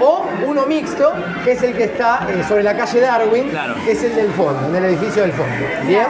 o 0.01 0.24
uno 0.47 0.67
mixto, 0.67 1.13
que 1.45 1.53
es 1.53 1.63
el 1.63 1.75
que 1.75 1.85
está 1.85 2.27
eh, 2.31 2.43
sobre 2.49 2.63
la 2.63 2.77
calle 2.77 3.01
Darwin, 3.01 3.49
Claro. 3.51 3.75
que 3.85 3.93
es 3.93 4.03
el 4.03 4.15
del 4.17 4.31
fondo, 4.33 4.69
en 4.69 4.77
el 4.77 4.85
edificio 4.91 5.23
del 5.23 5.33
fondo. 5.33 5.53
¿Bien? 5.87 6.07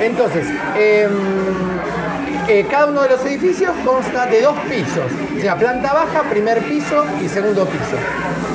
Entonces, 0.00 0.46
em, 0.76 1.10
eh, 2.48 2.66
cada 2.70 2.86
uno 2.86 3.02
de 3.02 3.10
los 3.10 3.24
edificios 3.24 3.72
consta 3.84 4.26
de 4.26 4.42
dos 4.42 4.58
pisos, 4.68 5.10
o 5.36 5.40
sea, 5.40 5.56
planta 5.56 5.92
baja, 5.92 6.22
primer 6.28 6.58
piso 6.64 7.04
y 7.24 7.28
segundo 7.28 7.64
piso. 7.66 7.96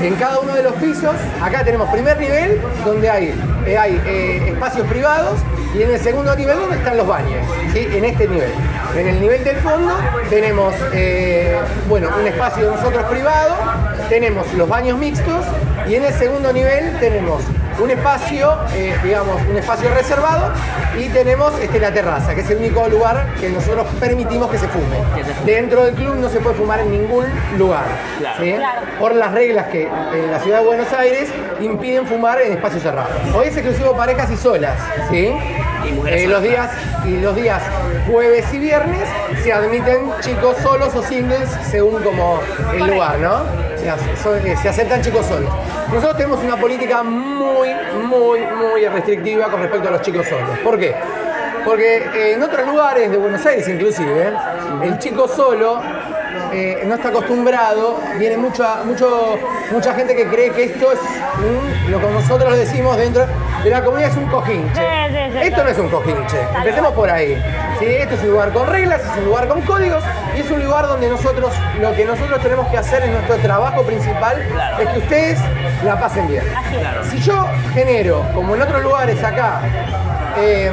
En 0.01 0.16
cada 0.16 0.40
uno 0.40 0.54
de 0.54 0.63
los 0.63 0.74
pisos, 0.74 1.16
acá 1.42 1.63
tenemos 1.63 1.90
primer 1.90 2.18
nivel, 2.19 2.62
donde 2.86 3.10
hay, 3.10 3.34
eh, 3.66 3.78
hay 3.78 4.01
eh, 4.06 4.50
espacios 4.54 4.86
privados, 4.88 5.40
y 5.75 5.81
en 5.84 5.92
el 5.92 6.00
segundo 6.00 6.36
nivel 6.36 6.57
donde 6.60 6.78
están 6.78 6.98
los 6.98 7.07
baños, 7.07 7.46
¿sí? 7.74 7.88
en 7.92 8.06
este 8.06 8.28
nivel. 8.28 8.51
En 8.96 9.07
el 9.07 9.19
nivel 9.19 9.44
del 9.44 9.57
fondo 9.57 9.96
tenemos, 10.30 10.74
bueno, 11.89 12.07
un 12.19 12.27
espacio 12.27 12.69
de 12.69 12.75
nosotros 12.75 13.03
privado, 13.06 13.56
tenemos 14.09 14.53
los 14.53 14.69
baños 14.69 14.97
mixtos, 14.97 15.44
y 15.88 15.95
en 15.95 16.06
el 16.06 16.13
segundo 16.13 16.53
nivel 16.53 16.97
tenemos 17.00 17.41
un 17.81 17.89
espacio, 17.89 18.57
eh, 18.74 18.95
digamos, 19.03 19.41
un 19.50 19.57
espacio 19.57 19.89
reservado 19.94 20.51
y 21.00 21.07
tenemos 21.09 21.57
este, 21.59 21.80
la 21.80 21.91
terraza, 21.94 22.36
que 22.36 22.41
es 22.41 22.50
el 22.50 22.57
único 22.57 22.88
lugar 22.89 23.33
que 23.39 23.50
nosotros 23.50 23.88
permitimos 24.00 24.51
que 24.51 24.57
se 24.57 24.68
fume. 24.68 24.97
Que 25.15 25.24
se 25.24 25.33
fume. 25.33 25.51
Dentro 25.51 25.86
del 25.86 25.95
club 25.95 26.15
no 26.15 26.30
se 26.30 26.41
puede 26.41 26.57
fumar 26.57 26.81
en 26.81 26.91
ningún 26.91 27.25
lugar. 27.57 27.86
Claro. 28.19 28.44
¿sí? 28.44 28.53
Claro. 28.53 28.81
Por 29.00 29.15
las 29.15 29.31
reglas 29.31 29.68
que 29.68 29.83
en 29.83 30.30
la 30.30 30.39
ciudad 30.39 30.59
de 30.59 30.65
Buenos 30.65 30.91
Aires 30.91 31.30
impiden 31.62 32.06
fumar 32.06 32.41
en 32.41 32.51
espacios 32.51 32.83
cerrados. 32.83 33.12
Hoy 33.33 33.47
es 33.47 33.56
exclusivo 33.56 33.95
parejas 33.95 34.29
y 34.29 34.36
solas, 34.36 34.77
¿sí? 35.10 35.34
Y 35.88 35.91
mujeres 35.93 36.24
Eh, 36.24 36.27
los 36.27 36.43
días 36.43 36.69
y 37.05 37.22
los 37.22 37.34
días 37.36 37.63
jueves 38.12 38.46
y 38.53 38.60
viernes 38.60 39.08
se 39.43 39.53
admiten 39.53 40.12
chicos 40.22 40.58
solos 40.58 40.96
o 40.96 41.03
singles 41.03 41.50
según 41.69 42.01
como 42.03 42.39
el 42.74 42.88
lugar, 42.88 43.19
¿no? 43.19 43.43
Eh, 43.77 44.55
se 44.62 44.69
aceptan 44.69 45.01
chicos 45.01 45.25
solos. 45.25 45.51
Nosotros 45.88 46.17
tenemos 46.17 46.43
una 46.43 46.58
política 46.58 47.03
muy, 47.03 47.69
muy, 48.03 48.39
muy 48.41 48.86
restrictiva 48.88 49.50
con 49.50 49.62
respecto 49.62 49.88
a 49.88 49.91
los 49.91 50.01
chicos 50.01 50.27
solos. 50.27 50.60
¿Por 50.63 50.77
qué? 50.77 50.96
Porque 51.65 51.98
eh, 51.98 52.34
en 52.34 52.43
otros 52.43 52.67
lugares 52.67 53.10
de 53.10 53.17
Buenos 53.17 53.46
Aires 53.46 53.67
inclusive, 53.67 54.34
el 54.84 54.98
chico 55.00 55.27
solo 55.27 55.81
eh, 56.51 56.84
no 56.86 56.96
está 56.96 57.10
acostumbrado, 57.10 58.00
viene 58.17 58.38
mucha, 58.38 58.84
mucho, 58.84 59.38
mucha 59.72 59.93
gente 59.93 60.15
que 60.15 60.27
cree 60.27 60.51
que 60.51 60.65
esto 60.65 60.91
es 60.91 61.00
lo 61.89 62.00
que 62.00 62.08
nosotros 62.08 62.58
decimos 62.58 62.98
dentro 62.98 63.25
de 63.63 63.70
la 63.70 63.84
comunidad 63.84 64.10
es 64.12 64.18
un 64.18 64.28
cojinche. 64.28 64.74
Sí, 64.82 65.13
sí, 65.13 65.32
sí, 65.34 65.48
esto 65.48 65.63
no 65.63 65.70
es 65.70 65.78
un 65.78 65.89
cojinche, 65.89 66.38
empecemos 66.56 66.94
por 66.94 67.10
ahí. 67.10 67.36
¿sí? 67.80 67.86
Esto 67.86 68.16
es 68.16 68.22
un 68.24 68.32
lugar 68.32 68.51
con 68.51 68.68
reglas, 68.68 69.01
es 69.01 69.18
un 69.18 69.25
lugar 69.25 69.48
con 69.48 69.62
códigos 69.62 70.04
y 70.36 70.39
es 70.42 70.51
un 70.51 70.63
lugar 70.63 70.88
donde 70.88 71.10
nosotros, 71.10 71.51
lo 71.82 71.94
que 71.96 72.06
nosotros 72.06 72.42
tenemos 72.42 72.68
que 72.68 72.78
hacer 72.78 73.04
en 73.04 73.13
nuestro 73.13 73.36
trabajo 73.38 73.84
principal 73.84 74.38
Claro. 74.51 74.78
es 74.84 74.89
que 74.89 75.00
ustedes 75.00 75.39
la 75.84 76.00
pasen 76.00 76.28
bien. 76.28 76.44
Claro. 76.80 77.04
Si 77.10 77.20
yo 77.20 77.46
genero, 77.74 78.24
como 78.34 78.56
en 78.56 78.62
otros 78.62 78.82
lugares 78.84 79.24
acá, 79.24 79.62
eh, 80.38 80.72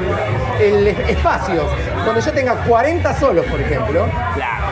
el 0.61 0.87
espacios 0.89 1.65
donde 2.05 2.21
yo 2.21 2.33
tenga 2.33 2.55
40 2.55 3.15
solos, 3.15 3.45
por 3.47 3.61
ejemplo, 3.61 4.07
Claro, 4.35 4.66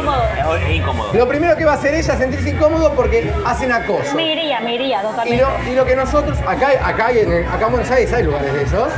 incómodo. 0.00 0.56
Es, 0.56 0.76
incómodo. 0.76 1.12
lo 1.14 1.28
primero 1.28 1.56
que 1.56 1.64
va 1.64 1.72
a 1.72 1.74
hacer 1.74 1.94
ella 1.94 2.12
es 2.12 2.18
sentirse 2.18 2.50
incómodo 2.50 2.92
porque 2.94 3.32
hacen 3.46 3.72
acoso. 3.72 4.14
Me 4.14 4.32
iría, 4.32 4.60
me 4.60 4.74
iría 4.74 5.00
Y 5.00 5.02
totalmente. 5.02 5.42
lo, 5.42 5.72
y 5.72 5.74
lo 5.74 5.84
que 5.84 5.96
nosotros, 5.96 6.38
acá, 6.46 6.70
acá, 6.82 7.06
hay 7.06 7.18
en, 7.18 7.46
acá 7.46 7.66
en 7.66 7.72
Buenos 7.72 7.90
Aires 7.90 8.12
hay 8.12 8.22
lugares 8.24 8.52
de 8.52 8.62
esos. 8.62 8.88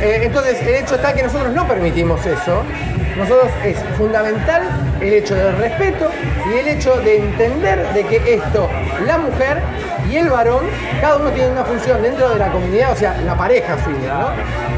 Eh, 0.00 0.20
entonces, 0.22 0.60
el 0.62 0.74
hecho 0.76 0.94
está 0.94 1.12
que 1.12 1.22
nosotros 1.22 1.52
no 1.52 1.66
permitimos 1.66 2.24
eso. 2.24 2.62
Nosotros 3.16 3.50
es 3.64 3.76
fundamental 3.98 4.62
el 5.00 5.12
hecho 5.12 5.34
del 5.34 5.56
respeto 5.58 6.10
y 6.54 6.58
el 6.58 6.68
hecho 6.68 6.96
de 6.96 7.18
entender 7.18 7.92
de 7.92 8.04
que 8.06 8.34
esto, 8.34 8.68
la 9.06 9.18
mujer 9.18 9.58
y 10.10 10.16
el 10.16 10.30
varón, 10.30 10.64
cada 11.00 11.16
uno 11.16 11.30
tiene 11.30 11.50
una 11.50 11.64
función 11.64 12.02
dentro 12.02 12.30
de 12.30 12.38
la 12.38 12.48
comunidad, 12.50 12.92
o 12.92 12.96
sea, 12.96 13.16
la 13.24 13.36
pareja 13.36 13.76
suya, 13.84 14.14
¿no? 14.14 14.28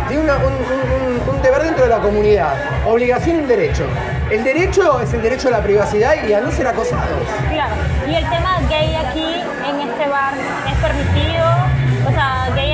Tiene 0.09 0.23
un, 0.25 0.31
un- 0.31 1.43
deber 1.43 1.63
dentro 1.63 1.85
de 1.85 1.91
la 1.91 1.99
comunidad, 1.99 2.55
obligación 2.87 3.37
y 3.37 3.41
un 3.41 3.49
derecho. 3.49 3.85
El 4.31 4.45
derecho 4.45 5.01
es 5.01 5.13
el 5.13 5.23
derecho 5.23 5.49
a 5.49 5.51
la 5.53 5.61
privacidad 5.63 6.15
y 6.27 6.33
a 6.33 6.41
no 6.41 6.51
ser 6.53 6.67
acosados. 6.69 7.19
Claro. 7.51 7.75
Y 8.09 8.15
el 8.15 8.29
tema 8.31 8.61
gay 8.71 8.95
aquí 8.95 9.43
en 9.69 9.89
este 9.89 10.09
bar 10.09 10.35
es 10.35 10.75
permitido, 10.79 11.45
o 12.09 12.13
sea, 12.13 12.49
gay. 12.55 12.72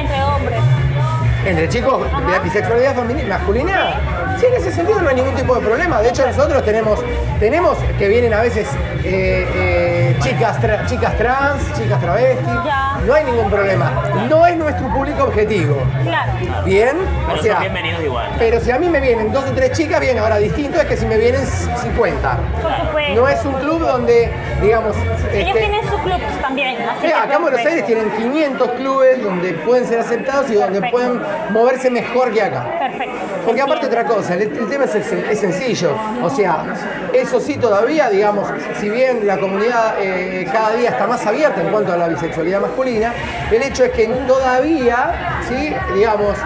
Entre 1.49 1.69
chicos, 1.69 2.07
la 2.31 2.38
bisexualidad 2.40 2.95
masculina, 3.26 3.95
sí, 4.38 4.47
en 4.47 4.55
ese 4.55 4.71
sentido 4.73 5.00
no 5.00 5.09
hay 5.09 5.14
ningún 5.17 5.35
tipo 5.35 5.55
de 5.55 5.61
problema. 5.62 6.00
De 6.02 6.11
hecho, 6.11 6.26
nosotros 6.26 6.62
tenemos, 6.64 7.00
tenemos 7.40 7.78
que 7.99 8.07
vienen 8.09 8.35
a 8.35 8.40
veces 8.43 8.67
eh, 9.05 9.47
eh, 9.55 10.17
chicas, 10.21 10.61
tra- 10.61 10.85
chicas 10.87 11.17
trans, 11.17 11.62
chicas 11.78 12.00
travestis. 12.00 12.47
Ya. 12.64 12.99
no 13.07 13.14
hay 13.14 13.25
ningún 13.25 13.50
problema. 13.50 13.90
No 14.28 14.47
es 14.47 14.57
nuestro 14.57 14.88
público 14.93 15.25
objetivo. 15.25 15.76
Claro. 16.05 16.33
Bien, 16.67 16.97
Pero 17.26 17.38
o 17.38 17.43
sea, 17.43 17.52
son 17.55 17.61
bienvenidos 17.62 18.02
igual. 18.05 18.31
pero 18.38 18.61
si 18.61 18.71
a 18.71 18.78
mí 18.78 18.88
me 18.90 19.00
vienen 19.00 19.33
dos 19.33 19.45
o 19.49 19.52
tres 19.52 19.73
chicas, 19.73 20.00
bien, 20.00 20.19
ahora 20.19 20.37
distinto 20.37 20.78
es 20.81 20.87
que 20.87 20.97
si 20.97 21.07
me 21.07 21.17
vienen 21.17 21.47
50. 21.47 22.37
Por 22.61 22.76
supuesto. 22.76 23.14
No 23.14 23.26
es 23.28 23.43
un 23.45 23.55
club 23.55 23.81
donde, 23.81 24.31
digamos, 24.61 24.97
Ellos 24.97 25.49
este, 25.49 25.61
tienen 25.61 25.83
sus 25.83 26.00
clubs 26.00 26.41
también. 26.41 26.77
Así 26.83 27.07
acá 27.07 27.35
en 27.37 27.43
Buenos. 27.43 27.61
Aires 27.61 27.87
tienen 27.87 28.11
500 28.11 28.71
clubes 28.73 29.23
donde 29.23 29.53
pueden 29.55 29.87
ser 29.87 30.00
aceptados 30.00 30.50
y 30.50 30.55
donde 30.55 30.81
Perfecto. 30.81 30.97
pueden 30.97 31.23
moverse 31.53 31.91
mejor 31.91 32.33
que 32.33 32.43
acá. 32.43 32.79
Perfecto. 32.79 33.15
Porque 33.45 33.61
aparte 33.62 33.87
otra 33.87 34.05
cosa, 34.05 34.35
el, 34.35 34.43
el 34.43 34.69
tema 34.69 34.85
es, 34.85 34.95
es 34.95 35.38
sencillo. 35.38 35.97
O 36.23 36.31
sea, 36.31 36.65
eso 37.12 37.41
sí 37.41 37.57
todavía, 37.57 38.11
digamos, 38.11 38.49
si 38.81 38.88
bien 38.88 39.27
la 39.27 39.38
comunidad 39.38 39.95
eh, 40.00 40.47
cada 40.53 40.75
día 40.75 40.91
está 40.91 41.07
más 41.07 41.25
abierta 41.27 41.61
en 41.61 41.69
cuanto 41.71 41.93
a 41.93 41.97
la 41.97 42.09
bisexualidad 42.09 42.61
masculina, 42.61 43.12
el 43.50 43.62
hecho 43.62 43.85
es 43.85 43.93
que 43.93 44.07
todavía, 44.27 45.41
sí, 45.49 45.75
digamos, 45.95 46.37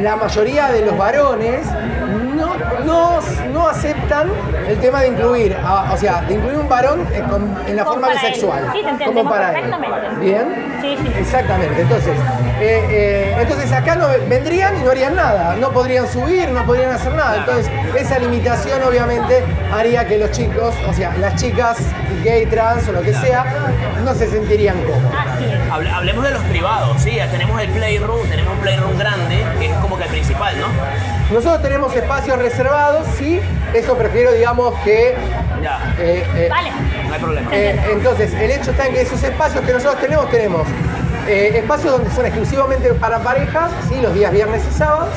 la 0.00 0.16
mayoría 0.16 0.68
de 0.68 0.82
los 0.84 0.96
varones 0.96 1.60
no, 2.84 3.20
no, 3.52 3.68
aceptan 3.68 4.28
el 4.68 4.78
tema 4.78 5.00
de 5.02 5.08
incluir, 5.08 5.56
a- 5.64 5.92
o 5.92 5.96
sea, 5.96 6.22
de 6.22 6.34
incluir 6.34 6.58
un 6.58 6.68
varón 6.68 7.06
en, 7.12 7.24
con- 7.24 7.56
en 7.66 7.76
la 7.76 7.84
Como 7.84 7.94
forma 8.00 8.12
él. 8.12 8.18
bisexual. 8.20 8.64
Sí, 8.72 8.78
te 8.78 8.82
como 8.82 8.90
entendemos 8.90 9.32
para 9.32 9.48
él. 9.48 9.54
perfectamente. 9.70 10.20
¿Bien? 10.20 10.78
Sí, 10.80 10.96
sí. 11.02 11.12
Exactamente, 11.18 11.80
entonces, 11.82 12.12
eh, 12.60 12.86
eh, 12.90 13.36
entonces 13.40 13.72
acá 13.72 13.96
no 13.96 14.06
vendrían 14.28 14.78
y 14.78 14.82
no 14.82 14.90
harían 14.90 15.14
nada, 15.16 15.56
no 15.56 15.70
podrían 15.70 16.06
subir, 16.06 16.48
no 16.50 16.64
podrían 16.64 16.90
hacer 16.92 17.14
nada. 17.14 17.36
Entonces, 17.38 17.70
esa 17.96 18.18
limitación 18.18 18.82
obviamente 18.82 19.42
haría 19.72 20.06
que 20.06 20.18
los 20.18 20.30
chicos, 20.30 20.74
o 20.88 20.92
sea, 20.92 21.14
las 21.18 21.34
chicas 21.36 21.78
gay, 22.22 22.46
trans 22.46 22.88
o 22.88 22.92
lo 22.92 23.02
que 23.02 23.12
sea, 23.14 23.44
no 24.04 24.14
se 24.14 24.28
sentirían 24.28 24.76
cómodos. 24.82 25.12
Así 25.34 25.44
es. 25.44 25.72
Hable- 25.72 25.90
hablemos 25.92 26.24
de 26.24 26.30
los 26.30 26.42
privados, 26.44 27.00
sí, 27.02 27.14
ya 27.16 27.26
tenemos 27.30 27.60
el 27.60 27.68
Playroom, 27.70 28.28
tenemos 28.28 28.52
un 28.54 28.60
Playroom 28.60 28.98
grande, 28.98 29.44
que 29.58 29.66
es 29.66 29.76
como 29.78 29.96
que 29.96 30.04
el 30.04 30.10
principal, 30.10 30.54
¿no? 30.60 30.66
Nosotros 31.32 31.60
tenemos 31.60 31.94
espacios 31.96 32.38
reservados, 32.38 33.04
sí, 33.18 33.40
eso 33.74 33.96
prefiero, 33.96 34.32
digamos, 34.32 34.74
que... 34.84 35.16
Ya, 35.60 35.94
eh, 35.98 36.24
eh, 36.36 36.48
Dale. 36.48 36.70
no 37.08 37.14
hay 37.14 37.20
problema. 37.20 37.50
Eh, 37.52 37.80
entonces, 37.90 38.32
el 38.34 38.50
hecho 38.52 38.70
está 38.70 38.86
en 38.86 38.94
que 38.94 39.00
esos 39.00 39.20
espacios 39.22 39.64
que 39.64 39.72
nosotros 39.72 40.00
tenemos, 40.00 40.30
tenemos 40.30 40.68
eh, 41.28 41.58
espacios 41.58 41.92
donde 41.92 42.10
son 42.10 42.26
exclusivamente 42.26 42.92
para 42.94 43.18
parejas, 43.18 43.70
¿sí? 43.88 44.00
los 44.00 44.14
días 44.14 44.32
viernes 44.32 44.62
y 44.70 44.72
sábados, 44.72 45.08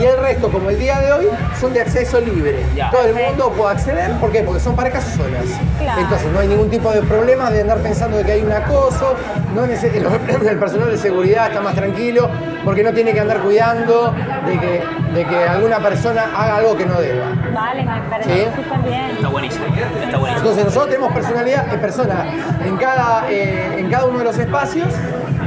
y 0.00 0.04
el 0.04 0.18
resto, 0.18 0.50
como 0.50 0.70
el 0.70 0.78
día 0.78 0.98
de 1.00 1.12
hoy, 1.12 1.26
son 1.60 1.72
de 1.72 1.80
acceso 1.80 2.20
libre. 2.20 2.64
Ya. 2.74 2.90
Todo 2.90 3.06
el 3.06 3.14
mundo 3.14 3.52
puede 3.56 3.72
acceder, 3.72 4.10
¿por 4.18 4.32
qué? 4.32 4.42
Porque 4.42 4.60
son 4.60 4.74
parejas 4.74 5.04
solas. 5.16 5.44
Claro. 5.78 6.00
Entonces, 6.00 6.32
no 6.32 6.40
hay 6.40 6.48
ningún 6.48 6.70
tipo 6.70 6.90
de 6.90 7.02
problema 7.02 7.50
de 7.50 7.60
andar 7.60 7.78
pensando 7.78 8.16
de 8.16 8.24
que 8.24 8.32
hay 8.32 8.42
un 8.42 8.52
acoso, 8.52 9.14
no 9.54 9.64
el 9.64 10.58
personal 10.58 10.90
de 10.90 10.98
seguridad 10.98 11.48
está 11.48 11.60
más 11.60 11.74
tranquilo, 11.74 12.28
porque 12.64 12.82
no 12.82 12.92
tiene 12.92 13.12
que 13.12 13.20
andar 13.20 13.38
cuidando 13.40 14.12
de 14.46 14.58
que, 14.58 14.82
de 15.14 15.24
que 15.24 15.36
alguna 15.44 15.78
persona 15.78 16.24
haga 16.36 16.56
algo 16.56 16.76
que 16.76 16.86
no 16.86 17.00
deba. 17.00 17.26
Vale, 17.52 17.84
me 17.84 18.00
parece 18.10 18.34
Sí. 18.34 18.46
súper 18.56 18.78
bien. 18.80 19.10
Está 19.16 19.28
buenísimo, 19.28 19.64
está 19.66 19.86
buenísimo. 20.18 20.36
Entonces 20.36 20.64
nosotros 20.64 20.88
tenemos 20.88 21.12
personalidad, 21.12 21.72
eh, 21.72 21.78
personas 21.78 22.26
en 22.64 22.76
cada, 22.76 23.30
eh, 23.30 23.76
en 23.78 23.90
cada 23.90 24.06
uno 24.06 24.18
de 24.18 24.24
los 24.24 24.38
espacios 24.38 24.88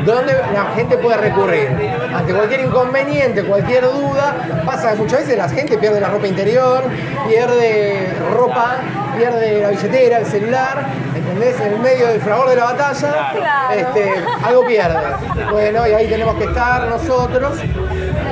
donde 0.08 0.34
la 0.54 0.72
gente 0.76 0.98
puede 0.98 1.18
recurrir. 1.18 1.70
Ante 2.16 2.34
cualquier 2.34 2.62
inconveniente, 2.62 3.44
cualquier 3.44 3.84
duda, 3.84 4.36
pasa 4.66 4.92
que 4.92 4.98
muchas 4.98 5.20
veces 5.20 5.38
la 5.38 5.50
gente 5.50 5.78
pierde 5.78 6.00
la 6.00 6.08
ropa 6.10 6.28
interior, 6.28 6.84
pierde 7.28 8.08
ropa, 8.34 8.78
pierde 9.18 9.62
la 9.62 9.70
billetera, 9.70 10.20
el 10.20 10.26
celular, 10.26 10.86
¿entendés? 11.16 11.60
En 11.60 11.74
el 11.74 11.80
medio 11.80 12.08
del 12.08 12.22
fragor 12.22 12.50
de 12.50 12.56
la 12.56 12.64
batalla, 12.66 13.32
Claro. 13.36 13.74
este, 13.76 14.12
algo 14.46 14.66
pierde. 14.66 14.98
Bueno, 15.52 15.88
y 15.88 15.92
ahí 15.92 16.08
tenemos 16.08 16.36
que 16.36 16.46
estar 16.46 16.88
nosotros 16.88 17.60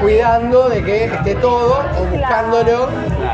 cuidando 0.01 0.69
de 0.69 0.83
que 0.83 1.05
esté 1.05 1.35
todo 1.35 1.83
o 1.99 2.03
buscándolo. 2.05 2.89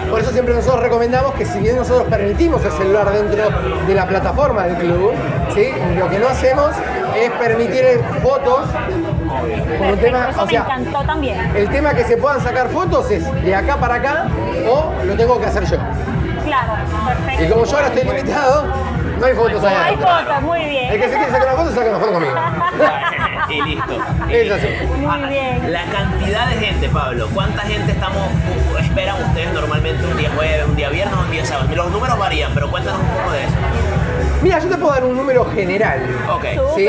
Por 0.10 0.20
eso 0.20 0.32
siempre 0.32 0.54
nosotros 0.54 0.82
recomendamos 0.82 1.34
que 1.36 1.46
si 1.46 1.60
bien 1.60 1.76
nosotros 1.76 2.08
permitimos 2.10 2.64
el 2.66 2.72
celular 2.72 3.12
dentro 3.12 3.50
de 3.88 3.94
la 3.96 4.08
plataforma 4.08 4.64
del 4.64 4.76
club, 4.78 5.12
¿sí? 5.54 5.70
lo 5.98 6.10
que 6.10 6.20
no 6.20 6.28
hacemos 6.28 6.72
es 7.16 7.32
permitir 7.32 8.02
fotos 8.22 8.66
por 9.78 9.88
un 9.88 9.98
tema, 10.00 10.30
eso 10.30 10.44
o 10.44 10.48
sea, 10.48 10.64
me 10.64 10.74
encantó 10.74 11.04
también. 11.06 11.52
el 11.56 11.70
tema 11.70 11.94
que 11.94 12.04
se 12.04 12.18
puedan 12.18 12.42
sacar 12.42 12.70
fotos 12.70 13.10
es 13.12 13.44
de 13.44 13.56
acá 13.56 13.78
para 13.78 13.96
acá 13.96 14.28
o 14.70 14.92
lo 15.06 15.16
tengo 15.16 15.40
que 15.40 15.46
hacer 15.48 15.66
yo. 15.66 15.78
Claro, 16.46 16.74
perfecto. 17.08 17.44
Y 17.44 17.50
como 17.50 17.66
yo 17.66 17.76
ahora 17.78 17.88
estoy 17.88 18.04
limitado, 18.04 18.66
no 19.20 19.26
hay 19.26 19.34
fotos 19.36 19.64
allá 19.64 19.80
Hay 19.86 19.94
adentro. 19.94 20.08
fotos, 20.10 20.42
muy 20.42 20.60
bien. 20.66 20.92
El 20.94 21.00
que 21.00 21.10
se 21.10 21.16
quiere 21.16 21.32
sacar 21.32 21.48
una 21.48 21.58
foto, 21.64 21.72
saca 21.76 21.90
una 21.90 22.00
foto 22.00 22.14
conmigo. 22.14 22.36
y 23.50 23.62
listo. 23.62 23.94
y 24.30 24.34
Es 24.34 24.52
así. 24.52 24.68
listo. 24.68 24.94
Muy 24.98 25.30
bien. 25.30 25.72
La 25.72 25.84
cantidad 25.86 26.48
de 26.48 26.56
gente, 26.56 26.90
Pablo, 26.90 27.30
¿cuánta 27.34 27.62
gente 27.62 27.92
estamos, 27.92 28.28
esperan 28.80 29.22
ustedes 29.24 29.54
normalmente 29.54 30.04
un 30.06 30.18
día 30.18 30.32
jueves, 30.36 30.66
un 30.68 30.76
día 30.76 30.90
viernes 30.90 31.16
o 31.16 31.22
un 31.22 31.32
día 31.32 31.46
sábado? 31.46 31.70
Los 31.76 31.92
números 31.92 32.18
varían, 32.18 32.52
pero 32.54 32.70
cuéntanos 32.72 33.00
un 33.02 33.08
poco 33.08 33.32
de 33.32 33.44
eso. 33.44 33.54
Mira, 34.42 34.58
yo 34.60 34.70
te 34.70 34.76
puedo 34.78 34.92
dar 34.94 35.04
un 35.06 35.16
número 35.16 35.46
general. 35.54 36.00
Ok. 36.34 36.46
¿Sí? 36.76 36.88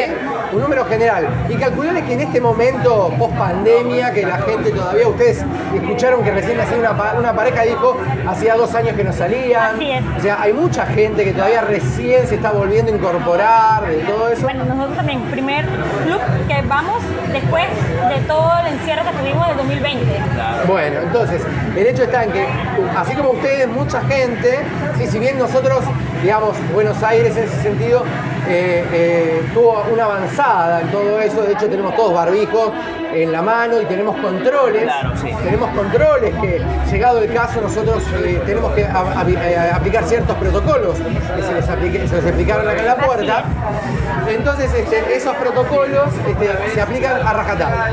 Un 0.52 0.60
número 0.60 0.84
general. 0.86 1.26
Y 1.48 1.54
calcularle 1.56 2.02
que 2.04 2.14
en 2.14 2.20
este 2.20 2.40
momento, 2.40 3.12
post 3.18 3.34
pandemia, 3.36 4.12
que 4.12 4.22
la 4.26 4.38
gente 4.38 4.70
todavía, 4.70 5.08
ustedes 5.08 5.44
escucharon 5.74 6.22
que 6.24 6.30
recién 6.30 6.58
hacía 6.60 6.78
una, 6.78 6.96
pa- 6.96 7.14
una 7.18 7.34
pareja 7.34 7.62
dijo, 7.62 7.96
hacía 8.28 8.54
dos 8.56 8.74
años 8.74 8.94
que 8.96 9.04
no 9.04 9.12
salían. 9.12 9.74
Así 9.76 9.90
es. 9.90 10.02
O 10.18 10.20
sea, 10.20 10.40
hay 10.42 10.52
mucha 10.52 10.86
gente 10.86 11.24
que 11.24 11.32
todavía 11.32 11.60
recién 11.62 12.26
se 12.26 12.36
está 12.36 12.52
volviendo 12.52 12.90
a 12.92 12.96
incorporar 12.96 13.86
de 13.86 13.96
todo 13.98 14.28
eso. 14.28 14.42
Bueno, 14.42 14.64
nosotros 14.64 14.96
también, 14.96 15.20
primer 15.30 15.64
club 16.04 16.20
que 16.48 16.62
vamos 16.66 17.02
después 17.32 17.64
de 18.08 18.20
todo 18.26 18.50
el 18.60 18.74
encierro 18.74 19.02
que 19.04 19.16
tuvimos 19.18 19.46
del 19.48 19.56
2020. 19.58 20.04
Bueno, 20.66 21.00
entonces, 21.02 21.42
el 21.76 21.86
hecho 21.86 22.04
está 22.04 22.24
en 22.24 22.32
que, 22.32 22.46
así 22.96 23.14
como 23.14 23.30
ustedes, 23.30 23.68
mucha 23.68 24.00
gente, 24.02 24.58
sí, 24.98 25.06
si 25.06 25.18
bien 25.18 25.38
nosotros, 25.38 25.80
digamos, 26.22 26.54
Buenos 26.72 27.02
Aires 27.02 27.36
en 27.42 27.48
ese 27.48 27.62
sentido, 27.62 28.04
eh, 28.48 28.84
eh, 28.92 29.42
tuvo 29.54 29.84
una 29.92 30.04
avanzada 30.04 30.80
en 30.82 30.88
todo 30.90 31.20
eso, 31.20 31.42
de 31.42 31.52
hecho 31.52 31.68
tenemos 31.68 31.94
todos 31.96 32.14
barbijos 32.14 32.72
en 33.14 33.30
la 33.30 33.42
mano 33.42 33.80
y 33.80 33.84
tenemos 33.84 34.16
controles, 34.16 34.84
Claro, 34.84 35.10
sí. 35.20 35.30
tenemos 35.44 35.68
controles 35.70 36.34
que, 36.40 36.62
llegado 36.90 37.18
el 37.20 37.32
caso, 37.32 37.60
nosotros 37.60 38.02
eh, 38.24 38.40
tenemos 38.46 38.72
que 38.72 38.84
a- 38.86 38.98
a- 39.00 39.76
aplicar 39.76 40.04
ciertos 40.04 40.36
protocolos 40.36 40.96
que 40.98 41.42
se 41.42 41.54
les, 41.54 41.68
aplique- 41.68 42.08
se 42.08 42.16
les 42.16 42.24
explicaron 42.26 42.66
acá 42.68 42.80
en 42.80 42.86
la 42.86 42.96
puerta. 42.96 43.44
Entonces, 44.28 44.72
este, 44.74 45.14
esos 45.14 45.34
protocolos 45.36 46.08
este, 46.26 46.50
se 46.74 46.80
aplican 46.80 47.26
a 47.26 47.32
rajatabla. 47.32 47.90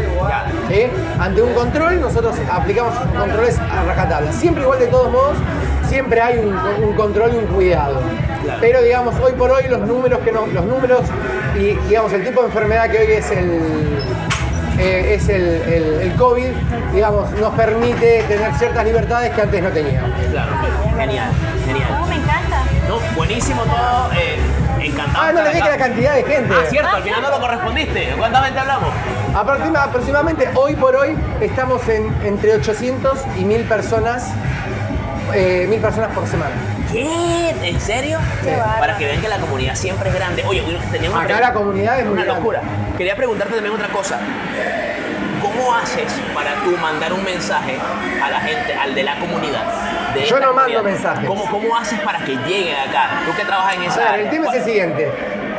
Ante 1.19 1.41
un 1.41 1.53
control, 1.53 1.99
nosotros 1.99 2.35
aplicamos 2.51 2.93
controles 3.17 3.59
a 3.59 3.83
rajatabla. 3.85 4.31
Siempre 4.31 4.63
igual 4.63 4.79
de 4.79 4.87
todos 4.87 5.11
modos, 5.11 5.37
siempre 5.87 6.21
hay 6.21 6.37
un, 6.39 6.55
un 6.83 6.93
control 6.95 7.31
y 7.33 7.37
un 7.37 7.45
cuidado. 7.47 7.99
Claro. 8.43 8.59
Pero 8.61 8.81
digamos, 8.81 9.15
hoy 9.19 9.33
por 9.33 9.51
hoy 9.51 9.63
los 9.69 9.81
números 9.81 10.19
que 10.19 10.31
no, 10.31 10.45
los 10.47 10.65
números 10.65 11.01
y 11.55 11.75
digamos 11.87 12.11
el 12.13 12.23
tipo 12.23 12.41
de 12.41 12.47
enfermedad 12.47 12.89
que 12.89 12.97
hoy 12.99 13.11
es 13.11 13.31
el 13.31 13.99
eh, 14.79 15.15
es 15.15 15.27
el, 15.27 15.43
el- 15.43 15.99
el 16.03 16.13
COVID, 16.15 16.51
digamos, 16.93 17.29
nos 17.31 17.53
permite 17.53 18.23
tener 18.29 18.53
ciertas 18.55 18.85
libertades 18.85 19.31
que 19.35 19.41
antes 19.41 19.61
no 19.61 19.69
teníamos. 19.71 20.11
Claro. 20.31 20.51
Genial, 20.97 21.31
genial. 21.65 21.87
No, 21.99 22.07
me 22.07 22.15
encanta. 22.15 22.63
No, 22.87 22.99
buenísimo 23.15 23.61
todo. 23.63 24.09
eh, 24.13 24.37
encantado. 24.81 25.25
Ah, 25.27 25.31
no 25.33 25.41
le 25.43 25.49
dije 25.49 25.61
acá. 25.63 25.71
la 25.71 25.77
cantidad 25.77 26.15
de 26.15 26.23
gente. 26.23 26.53
Ah, 26.57 26.65
cierto, 26.69 26.95
al 26.95 27.03
final 27.03 27.21
no 27.21 27.29
lo 27.29 27.39
correspondiste. 27.41 28.13
¿Cuánta 28.17 28.41
gente 28.43 28.59
hablamos? 28.59 28.89
Aproxima- 29.35 29.83
aproximadamente 29.83 30.49
hoy 30.55 30.75
por 30.77 30.95
hoy 30.95 31.13
estamos 31.41 31.85
en 31.89 32.15
entre 32.23 32.55
800 32.55 33.19
y 33.37 33.43
1000 33.43 33.63
personas, 33.65 34.27
eh, 35.35 35.65
1000 35.69 35.81
personas 35.81 36.11
por 36.11 36.25
semana. 36.25 36.51
¿Qué? 36.91 37.49
¿En 37.63 37.79
serio? 37.79 38.19
Qué. 38.43 38.57
Para 38.79 38.97
que 38.97 39.05
vean 39.05 39.21
que 39.21 39.27
la 39.27 39.37
comunidad 39.37 39.75
siempre 39.75 40.09
es 40.09 40.15
grande. 40.15 40.43
Oye, 40.47 40.63
tenía 40.91 41.11
una 41.11 41.21
Acá 41.21 41.39
la 41.39 41.53
comunidad 41.53 41.99
es 41.99 42.05
muy 42.05 42.13
una 42.13 42.23
grande. 42.23 42.39
locura. 42.41 42.61
Quería 42.97 43.15
preguntarte 43.15 43.53
también 43.53 43.75
otra 43.75 43.87
cosa. 43.89 44.19
¿Cómo 45.41 45.73
haces 45.75 46.11
para 46.33 46.55
tú 46.63 46.75
mandar 46.77 47.13
un 47.13 47.23
mensaje 47.23 47.77
a 48.23 48.29
la 48.29 48.39
gente, 48.41 48.73
al 48.73 48.95
de 48.95 49.03
la 49.03 49.19
comunidad? 49.19 49.63
de 50.13 50.25
Yo 50.25 50.39
no 50.39 50.53
mando 50.53 50.73
comunidad? 50.77 50.83
mensajes. 50.83 51.27
¿Cómo, 51.27 51.45
¿Cómo 51.51 51.77
haces 51.77 51.99
para 51.99 52.19
que 52.19 52.35
lleguen 52.47 52.75
acá? 52.89 53.21
Tú 53.25 53.35
que 53.35 53.45
trabajas 53.45 53.75
en 53.75 53.81
A 53.83 53.85
esa 53.85 53.99
ver, 53.99 54.07
área. 54.07 54.25
el 54.25 54.29
tema 54.31 54.47
es 54.49 54.55
el 54.55 54.63
siguiente. 54.63 55.11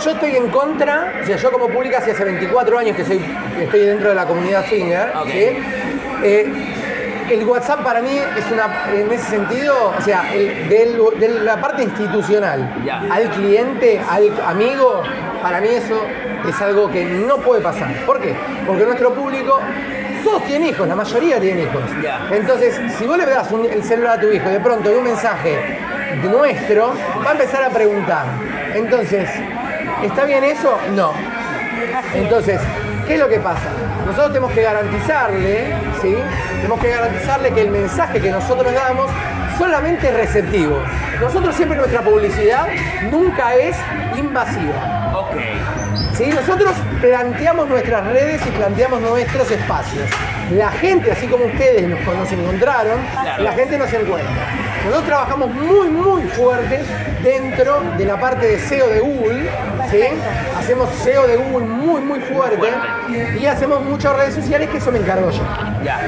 Yo 0.04 0.10
estoy 0.12 0.34
en 0.36 0.48
contra, 0.48 1.12
o 1.22 1.26
sea, 1.26 1.36
yo 1.36 1.52
como 1.52 1.68
pública 1.68 1.98
hace 1.98 2.10
hace 2.12 2.24
24 2.24 2.78
años 2.78 2.96
que 2.96 3.04
soy, 3.04 3.22
estoy 3.60 3.80
dentro 3.80 4.08
de 4.08 4.14
la 4.14 4.24
comunidad 4.26 4.64
Finger. 4.64 5.12
Ok. 5.16 5.26
¿sí? 5.28 5.56
Eh, 6.24 6.52
el 7.30 7.44
WhatsApp 7.44 7.82
para 7.82 8.00
mí 8.00 8.16
es 8.36 8.44
una, 8.52 8.90
en 8.94 9.10
ese 9.12 9.24
sentido, 9.30 9.92
o 9.96 10.00
sea, 10.02 10.32
el- 10.34 10.68
del- 10.68 10.98
de 11.18 11.28
la 11.40 11.60
parte 11.60 11.82
institucional 11.82 12.72
al 13.10 13.30
cliente, 13.30 14.00
al 14.08 14.30
amigo, 14.46 15.02
para 15.42 15.60
mí 15.60 15.68
eso 15.68 16.00
es 16.48 16.60
algo 16.62 16.90
que 16.90 17.04
no 17.04 17.36
puede 17.38 17.60
pasar. 17.62 17.92
¿Por 18.06 18.20
qué? 18.20 18.34
Porque 18.66 18.84
nuestro 18.84 19.12
público, 19.14 19.58
todos 20.24 20.44
tienen 20.44 20.68
hijos, 20.68 20.86
la 20.88 20.94
mayoría 20.96 21.40
tienen 21.40 21.64
hijos. 21.64 21.82
Entonces, 22.32 22.78
si 22.98 23.06
vos 23.06 23.16
le 23.16 23.26
das 23.26 23.50
un- 23.52 23.64
el 23.66 23.82
celular 23.82 24.18
a 24.18 24.20
tu 24.20 24.30
hijo 24.30 24.48
y 24.48 24.52
de 24.52 24.60
pronto 24.60 24.90
ve 24.90 24.98
un 24.98 25.04
mensaje 25.04 25.58
nuestro, 26.22 26.92
va 27.24 27.30
a 27.30 27.32
empezar 27.32 27.62
a 27.64 27.70
preguntar. 27.70 28.24
Entonces, 28.74 29.28
¿está 30.02 30.24
bien 30.24 30.44
eso? 30.44 30.78
No. 30.94 31.12
Entonces, 32.14 32.60
¿qué 33.10 33.14
es 33.14 33.20
lo 33.20 33.28
que 33.28 33.40
pasa? 33.40 33.66
Nosotros 34.06 34.28
tenemos 34.28 34.52
que 34.52 34.62
garantizarle, 34.62 35.74
¿sí? 36.00 36.14
Tenemos 36.54 36.78
que 36.78 36.90
garantizarle 36.90 37.50
que 37.50 37.62
el 37.62 37.70
mensaje 37.70 38.20
que 38.20 38.30
nosotros 38.30 38.72
damos 38.72 39.10
solamente 39.58 40.06
es 40.06 40.14
receptivo. 40.14 40.80
Nosotros 41.20 41.56
siempre 41.56 41.76
nuestra 41.76 42.02
publicidad 42.02 42.68
nunca 43.10 43.56
es 43.56 43.76
invasiva. 44.16 45.12
Ok. 45.16 45.34
¿sí? 46.12 46.26
Nosotros 46.26 46.72
planteamos 47.00 47.68
nuestras 47.68 48.06
redes 48.06 48.46
y 48.46 48.50
planteamos 48.50 49.00
nuestros 49.00 49.50
espacios. 49.50 50.08
La 50.56 50.70
gente, 50.72 51.12
así 51.12 51.26
como 51.28 51.44
ustedes 51.44 51.86
nos, 51.88 52.00
nos 52.04 52.32
encontraron, 52.32 52.98
Claro. 53.22 53.42
la 53.44 53.52
gente 53.52 53.78
nos 53.78 53.92
encuentra. 53.92 54.32
Nosotros 54.84 55.04
trabajamos 55.06 55.50
muy, 55.54 55.88
muy 55.88 56.22
fuerte 56.22 56.80
dentro 57.22 57.82
de 57.96 58.04
la 58.04 58.18
parte 58.18 58.46
de 58.46 58.58
SEO 58.58 58.88
de 58.88 59.00
Google. 59.00 59.48
¿sí? 59.90 60.02
Hacemos 60.58 60.88
SEO 61.04 61.26
de 61.26 61.36
Google 61.36 61.66
muy, 61.66 62.00
muy 62.00 62.20
fuerte. 62.20 62.56
Fuerte. 62.56 63.38
Y 63.40 63.46
hacemos 63.46 63.82
muchas 63.84 64.16
redes 64.16 64.34
sociales 64.34 64.68
que 64.70 64.78
eso 64.78 64.90
me 64.90 64.98
encargo 64.98 65.30
yo. 65.30 65.42
Ya. 65.84 66.00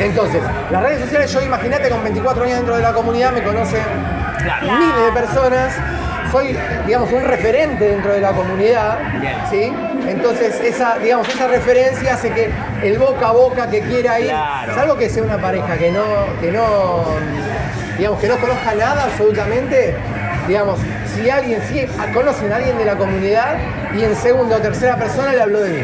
Entonces, 0.00 0.42
las 0.70 0.82
redes 0.82 1.00
sociales, 1.00 1.32
yo 1.32 1.40
imagínate 1.42 1.88
con 1.88 2.02
24 2.02 2.44
años 2.44 2.56
dentro 2.58 2.76
de 2.76 2.82
la 2.82 2.92
comunidad, 2.92 3.32
me 3.32 3.42
conocen. 3.42 3.82
Claro. 4.42 4.66
miles 4.66 5.06
de 5.06 5.12
personas. 5.20 5.74
Soy, 6.30 6.56
digamos, 6.86 7.10
un 7.12 7.22
referente 7.24 7.88
dentro 7.88 8.12
de 8.12 8.20
la 8.20 8.32
comunidad. 8.32 8.98
Bien. 9.20 9.36
¿sí? 9.50 9.72
Entonces, 10.08 10.60
esa, 10.62 10.98
digamos, 10.98 11.28
esa 11.28 11.48
referencia 11.48 12.14
hace 12.14 12.30
que 12.30 12.50
el 12.82 12.98
boca 12.98 13.28
a 13.28 13.32
boca 13.32 13.68
que 13.70 13.80
quiera 13.80 14.20
ir, 14.20 14.26
Claro. 14.28 14.74
salvo 14.74 14.96
que 14.96 15.08
sea 15.08 15.22
una 15.22 15.38
pareja 15.38 15.76
que 15.76 15.90
no, 15.90 16.02
que 16.40 16.52
no, 16.52 17.04
digamos, 17.98 18.20
que 18.20 18.28
no 18.28 18.36
conozca 18.36 18.74
nada 18.74 19.04
absolutamente, 19.04 19.94
digamos, 20.48 20.78
si 21.14 21.30
alguien, 21.30 21.60
si 21.68 21.86
conocen 22.12 22.52
a 22.52 22.56
alguien 22.56 22.76
de 22.76 22.84
la 22.84 22.96
comunidad 22.96 23.56
y 23.96 24.02
en 24.04 24.14
segunda 24.16 24.56
o 24.56 24.60
tercera 24.60 24.96
persona 24.96 25.32
le 25.32 25.40
habló 25.42 25.60
de 25.60 25.70
mí. 25.70 25.82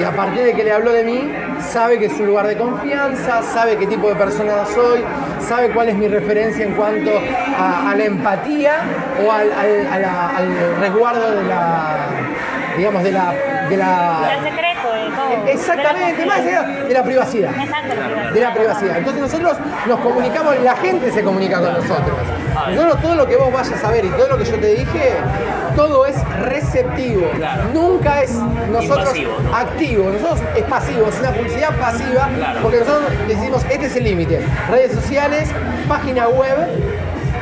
Y 0.00 0.04
a 0.04 0.10
partir 0.10 0.42
de 0.44 0.52
que 0.54 0.64
le 0.64 0.72
habló 0.72 0.92
de 0.92 1.04
mí, 1.04 1.32
sabe 1.72 1.98
que 1.98 2.06
es 2.06 2.12
un 2.14 2.26
lugar 2.26 2.46
de 2.46 2.56
confianza, 2.56 3.42
sabe 3.42 3.76
qué 3.76 3.86
tipo 3.86 4.08
de 4.08 4.14
persona 4.14 4.64
soy, 4.74 5.02
sabe 5.46 5.70
cuál 5.70 5.88
es 5.88 5.94
mi 5.94 6.06
referencia 6.08 6.64
en 6.66 6.72
cuanto 6.74 7.10
a, 7.58 7.90
a 7.90 7.94
la 7.96 8.04
empatía 8.04 8.72
o 9.26 9.30
al, 9.32 9.50
al- 9.52 9.86
a 9.92 9.98
la- 9.98 10.28
al 10.36 10.76
resguardo 10.80 11.30
de 11.30 11.44
la, 11.44 11.96
digamos, 12.76 13.02
de 13.02 13.12
la... 13.12 13.34
De 13.68 13.76
la 13.76 14.38
secreto 14.42 14.92
de 14.92 15.10
todo. 15.16 15.46
exactamente, 15.48 16.20
De 16.20 16.26
la 16.26 16.34
más 16.34 16.44
de 16.44 16.52
la, 16.52 16.62
de 16.62 16.94
la 16.94 17.02
privacidad. 17.02 17.50
Exacto, 17.50 17.94
la 17.94 18.06
privacidad. 18.06 18.32
De 18.32 18.40
la 18.40 18.54
privacidad. 18.54 18.98
Entonces 18.98 19.22
nosotros 19.22 19.56
nos 19.86 20.00
comunicamos, 20.00 20.60
la 20.60 20.76
gente 20.76 21.10
se 21.10 21.22
comunica 21.22 21.60
con 21.60 21.72
nosotros. 21.72 22.16
Nosotros 22.70 23.02
todo 23.02 23.14
lo 23.14 23.26
que 23.26 23.36
vos 23.36 23.52
vayas 23.52 23.82
a 23.82 23.90
ver 23.90 24.04
y 24.04 24.08
todo 24.10 24.28
lo 24.28 24.38
que 24.38 24.44
yo 24.44 24.58
te 24.58 24.66
dije, 24.68 25.12
todo 25.74 26.06
es 26.06 26.16
receptivo. 26.40 27.28
Claro. 27.36 27.64
Nunca 27.74 28.22
es 28.22 28.32
nosotros 28.70 29.16
Invasivo, 29.16 29.32
¿no? 29.42 29.56
activo. 29.56 30.10
Nosotros 30.10 30.40
es 30.56 30.64
pasivo, 30.64 31.08
es 31.08 31.20
una 31.20 31.30
publicidad 31.32 31.76
pasiva. 31.78 32.28
Claro. 32.36 32.60
Porque 32.62 32.78
nosotros 32.78 33.04
decimos, 33.28 33.64
este 33.70 33.86
es 33.86 33.96
el 33.96 34.04
límite. 34.04 34.40
Redes 34.70 34.92
sociales, 34.92 35.50
página 35.88 36.28
web 36.28 36.56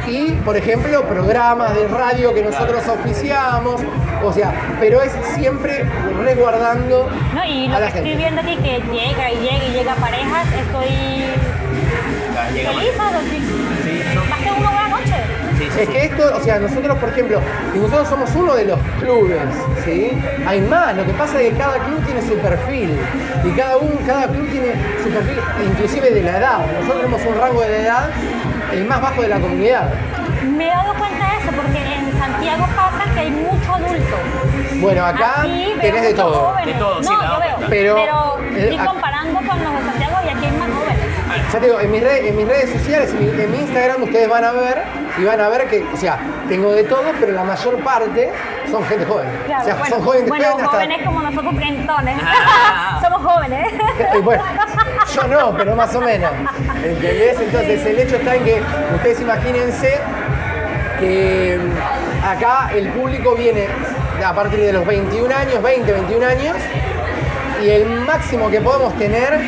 y, 0.09 0.33
por 0.45 0.57
ejemplo, 0.57 1.03
programas 1.05 1.75
de 1.75 1.87
radio 1.89 2.35
que 2.35 2.43
nosotros 2.43 2.87
auspiciamos. 2.87 3.81
O 4.25 4.33
sea, 4.33 4.53
pero 4.81 5.03
es 5.03 5.13
siempre 5.35 5.85
resguardando 6.25 7.11
No, 7.35 7.45
y 7.45 7.67
a 7.67 7.69
lo 7.69 7.81
la 7.81 7.93
que 7.93 7.99
estoy 7.99 8.03
gente. 8.11 8.17
viendo 8.17 8.41
aquí 8.41 8.57
que 8.57 8.79
llega 8.93 9.31
y 9.33 9.37
llega 9.37 9.65
y 9.69 9.73
llega 9.73 9.95
parejas, 9.97 10.47
estoy 10.47 11.25
feliz. 12.53 12.93
Sí. 13.83 14.03
Más 14.31 14.39
que 14.41 14.51
una 14.61 14.71
buena 14.71 14.89
noche. 14.89 15.15
Sí, 15.59 15.69
sí, 15.73 15.81
Es 15.83 15.89
que 15.89 16.05
esto, 16.07 16.37
o 16.37 16.41
sea, 16.43 16.59
nosotros, 16.59 16.99
por 16.99 17.09
ejemplo, 17.11 17.41
y 17.75 17.79
nosotros 17.79 18.09
somos 18.09 18.31
uno 18.35 18.55
de 18.55 18.65
los 18.65 18.79
clubes, 19.01 19.39
¿sí? 19.85 20.11
Hay 20.47 20.61
más, 20.63 20.97
lo 20.97 21.05
que 21.05 21.13
pasa 21.13 21.41
es 21.41 21.51
que 21.53 21.59
cada 21.59 21.79
club 21.79 22.05
tiene 22.05 22.23
su 22.23 22.35
perfil 22.39 22.97
y 23.45 23.51
cada, 23.53 23.77
un, 23.77 23.97
cada 24.07 24.27
club 24.27 24.49
tiene 24.51 24.73
su 25.03 25.11
perfil, 25.11 25.39
inclusive 25.71 26.11
de 26.11 26.23
la 26.23 26.39
edad. 26.39 26.59
Nosotros 26.81 27.03
tenemos 27.05 27.21
un 27.27 27.41
rango 27.41 27.61
de 27.63 27.83
edad 27.83 28.09
el 28.75 28.85
más 28.87 29.01
bajo 29.01 29.23
de 29.23 29.29
la 29.29 29.41
comunidad. 29.41 29.89
Me 30.45 30.67
he 30.67 30.71
dado 30.71 30.95
cuenta 30.95 31.27
de 31.31 31.37
eso 31.39 31.51
porque 31.57 31.95
en 31.95 32.19
Santiago 32.19 32.67
pasa 32.77 33.11
que 33.15 33.21
hay 33.21 33.31
mucho 33.31 33.75
adulto. 33.75 34.17
Bueno, 34.81 35.05
acá 35.07 35.43
Aquí 35.43 35.73
tenés 35.81 36.03
de 36.03 36.15
todo. 36.15 36.35
jóvenes. 36.51 36.67
De 36.67 36.75
todo, 36.81 37.03
sí, 37.03 37.09
no, 37.11 37.35
yo 37.35 37.41
veo. 37.41 37.57
Pero, 37.71 37.95
Pero, 37.97 38.39
eh, 38.57 38.69
estoy 38.71 38.87
comparando 38.87 39.39
con 39.41 39.65
los 39.65 39.73
de 39.73 39.85
Santiago 39.91 40.17
y 40.25 40.29
aquí 40.29 40.45
hay 40.47 40.53
más 40.53 40.69
jóvenes. 40.71 41.05
Ya 41.53 41.61
te 41.61 41.67
digo, 41.67 41.81
en 41.81 41.91
mis, 41.91 42.03
redes, 42.03 42.27
en 42.27 42.37
mis 42.37 42.47
redes 42.49 42.71
sociales, 42.73 43.11
en 43.13 43.37
mi, 43.37 43.43
en 43.43 43.51
mi 43.51 43.59
Instagram, 43.59 44.03
ustedes 44.03 44.29
van 44.29 44.45
a 44.45 44.53
ver 44.53 44.83
y 45.19 45.25
van 45.25 45.41
a 45.41 45.49
ver 45.49 45.69
que, 45.69 45.85
o 45.93 45.97
sea, 45.97 46.19
tengo 46.49 46.73
de 46.73 46.85
todo, 46.85 47.03
pero 47.21 47.33
la 47.33 47.45
mayor 47.45 47.79
parte 47.83 48.31
son 48.71 48.85
gente 48.85 49.05
joven. 49.07 49.29
Claro, 49.47 49.63
o 49.63 49.65
sea, 49.65 49.75
bueno, 49.77 49.97
son 49.97 50.05
jóvenes, 50.05 50.29
bueno, 50.29 50.47
jóvenes 50.53 50.99
hasta- 50.99 51.05
como 51.11 51.23
nosotros 51.23 51.57
trentones. 51.57 52.17
Ah. 52.25 53.01
Somos 53.03 53.23
jóvenes. 53.33 53.73
Eh, 53.73 54.21
Bueno, 54.23 54.43
yo 55.15 55.27
no, 55.29 55.57
pero 55.57 55.77
más 55.77 55.95
o 55.95 56.01
menos. 56.01 56.31
¿Entendés? 56.83 57.39
Entonces 57.41 57.87
el 57.87 57.99
hecho 57.99 58.17
está 58.17 58.35
en 58.35 58.45
que 58.45 58.63
ustedes 58.95 59.21
imagínense 59.21 60.01
que 60.99 61.59
mm, 61.59 62.27
acá 62.27 62.71
el 62.75 62.89
público 62.89 63.35
viene 63.35 63.69
a 64.25 64.35
partir 64.35 64.61
de 64.61 64.73
los 64.73 64.87
21 64.87 65.35
años, 65.35 65.63
20, 65.63 65.93
21 65.93 66.27
años, 66.27 66.57
y 67.63 67.71
el 67.71 68.01
máximo 68.01 68.51
que 68.51 68.61
podemos 68.61 68.97
tener, 68.99 69.41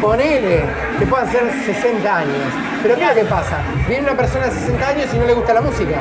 ponele, 0.00 0.64
que 0.98 1.06
puedan 1.06 1.30
ser 1.30 1.42
60 1.66 2.16
años. 2.16 2.52
Pero 2.82 2.96
¿qué 2.96 3.02
es 3.02 3.08
lo 3.08 3.14
que 3.14 3.24
pasa? 3.24 3.58
Viene 3.88 4.04
una 4.04 4.16
persona 4.16 4.46
de 4.46 4.52
60 4.52 4.88
años 4.88 5.06
y 5.14 5.18
no 5.18 5.26
le 5.26 5.34
gusta 5.34 5.54
la 5.54 5.60
música. 5.60 6.00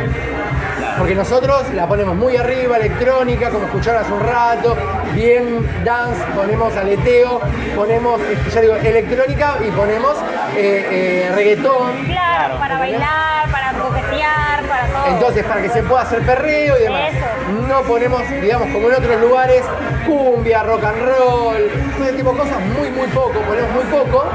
Porque 0.97 1.15
nosotros 1.15 1.73
la 1.73 1.87
ponemos 1.87 2.15
muy 2.15 2.37
arriba, 2.37 2.77
electrónica, 2.77 3.49
como 3.49 3.65
escucharon 3.65 4.03
hace 4.03 4.13
un 4.13 4.19
rato, 4.19 4.77
bien 5.13 5.83
dance, 5.83 6.21
ponemos 6.35 6.75
aleteo, 6.75 7.39
ponemos, 7.75 8.21
este, 8.21 8.49
ya 8.51 8.61
digo, 8.61 8.75
electrónica 8.75 9.55
y 9.67 9.71
ponemos 9.71 10.15
eh, 10.55 10.87
eh, 10.91 11.31
reggaetón. 11.35 12.05
Claro, 12.05 12.57
para 12.59 12.75
¿entendés? 12.75 12.99
bailar, 12.99 13.51
para 13.51 13.73
coquetear, 13.73 14.63
para 14.67 14.87
todo. 14.87 15.05
Entonces, 15.07 15.43
para 15.45 15.61
que 15.61 15.69
se 15.69 15.83
pueda 15.83 16.01
hacer 16.01 16.21
perreo 16.25 16.77
y 16.77 16.83
demás. 16.83 17.13
Eso. 17.13 17.67
No 17.67 17.81
ponemos, 17.83 18.21
digamos, 18.41 18.69
como 18.69 18.89
en 18.89 18.95
otros 18.95 19.21
lugares, 19.21 19.63
cumbia, 20.05 20.63
rock 20.63 20.83
and 20.83 21.01
roll, 21.03 21.71
todo 21.97 22.05
ese 22.05 22.17
tipo 22.17 22.31
de 22.31 22.37
cosas, 22.37 22.59
muy, 22.77 22.89
muy 22.91 23.07
poco, 23.07 23.39
ponemos 23.41 23.71
muy 23.71 23.83
poco, 23.85 24.25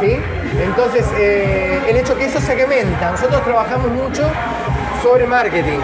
¿sí? 0.00 0.18
Entonces, 0.60 1.06
eh, 1.18 1.80
el 1.88 1.96
hecho 1.96 2.16
que 2.16 2.24
eso 2.24 2.40
segmenta, 2.40 3.10
nosotros 3.10 3.42
trabajamos 3.44 3.88
mucho 3.90 4.24
sobre 5.02 5.26
marketing, 5.26 5.78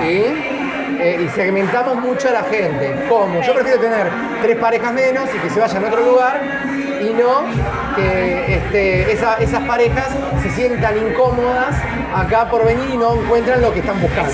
¿sí? 0.00 0.50
Eh, 1.00 1.22
y 1.24 1.28
segmentamos 1.30 1.96
mucho 1.96 2.28
a 2.28 2.32
la 2.32 2.42
gente. 2.44 3.06
¿Cómo? 3.08 3.42
Yo 3.42 3.52
prefiero 3.54 3.80
tener 3.80 4.06
tres 4.42 4.56
parejas 4.56 4.92
menos 4.92 5.28
y 5.34 5.38
que 5.38 5.50
se 5.50 5.60
vayan 5.60 5.84
a 5.84 5.88
otro 5.88 6.00
lugar 6.04 6.40
y 7.00 7.12
no 7.12 7.42
que 7.96 8.54
este, 8.56 9.12
esa- 9.12 9.36
esas 9.38 9.62
parejas 9.64 10.08
se 10.42 10.50
sientan 10.50 10.96
incómodas 10.96 11.74
acá 12.14 12.48
por 12.48 12.64
venir 12.64 12.88
y 12.90 12.96
no 12.96 13.14
encuentran 13.20 13.60
lo 13.60 13.72
que 13.74 13.80
están 13.80 14.00
buscando. 14.00 14.32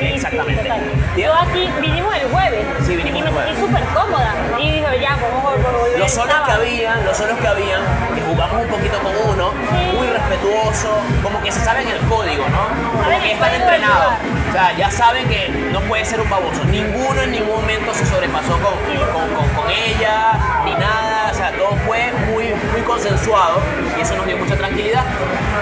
Exactamente, 0.00 0.60
exactamente. 0.60 1.00
Yo 1.16 1.32
aquí 1.34 1.70
vinimos 1.80 2.14
el 2.16 2.28
jueves. 2.30 2.66
Sí, 2.86 2.96
vinimos 2.96 3.20
y 3.20 3.22
me 3.22 3.30
sentí 3.44 3.60
súper 3.60 3.82
cómoda. 3.94 4.34
Y 4.58 4.70
dije, 4.72 5.00
ya, 5.00 5.16
vamos 5.22 5.44
a 5.44 5.70
volver. 5.78 5.98
Los 5.98 6.10
solos 6.12 6.34
que 6.44 6.52
habían, 6.52 7.04
los 7.06 7.16
solos 7.16 7.38
que 7.38 7.46
habían, 7.46 7.80
que 8.14 8.20
jugamos 8.22 8.62
un 8.64 8.68
poquito 8.68 8.98
con 8.98 9.12
uno. 9.34 9.51
Muy 9.96 10.06
respetuoso, 10.08 10.88
como 11.22 11.40
que 11.42 11.50
se 11.52 11.60
saben 11.60 11.88
el 11.88 11.98
código, 12.08 12.44
¿no? 12.48 13.02
Como 13.04 13.20
que 13.20 13.32
están 13.32 13.54
entrenados. 13.54 14.14
O 14.48 14.52
sea, 14.52 14.76
ya 14.76 14.90
saben 14.90 15.28
que 15.28 15.48
no 15.72 15.80
puede 15.82 16.04
ser 16.04 16.20
un 16.20 16.28
baboso. 16.28 16.64
Ninguno 16.64 17.22
en 17.22 17.32
ningún 17.32 17.56
momento 17.60 17.94
se 17.94 18.04
sobrepasó 18.06 18.52
con, 18.58 18.74
con, 19.12 19.28
con- 19.34 19.48
con 19.56 19.70
ella, 19.70 20.32
ni 20.64 20.72
nada. 20.74 21.30
O 21.30 21.34
sea, 21.34 21.52
todo 21.56 21.76
fue 21.86 22.12
muy, 22.30 22.52
muy 22.72 22.80
consensuado 22.82 23.60
y 23.98 24.00
eso 24.02 24.14
nos 24.16 24.26
dio 24.26 24.36
mucha 24.36 24.56
tranquilidad. 24.56 25.04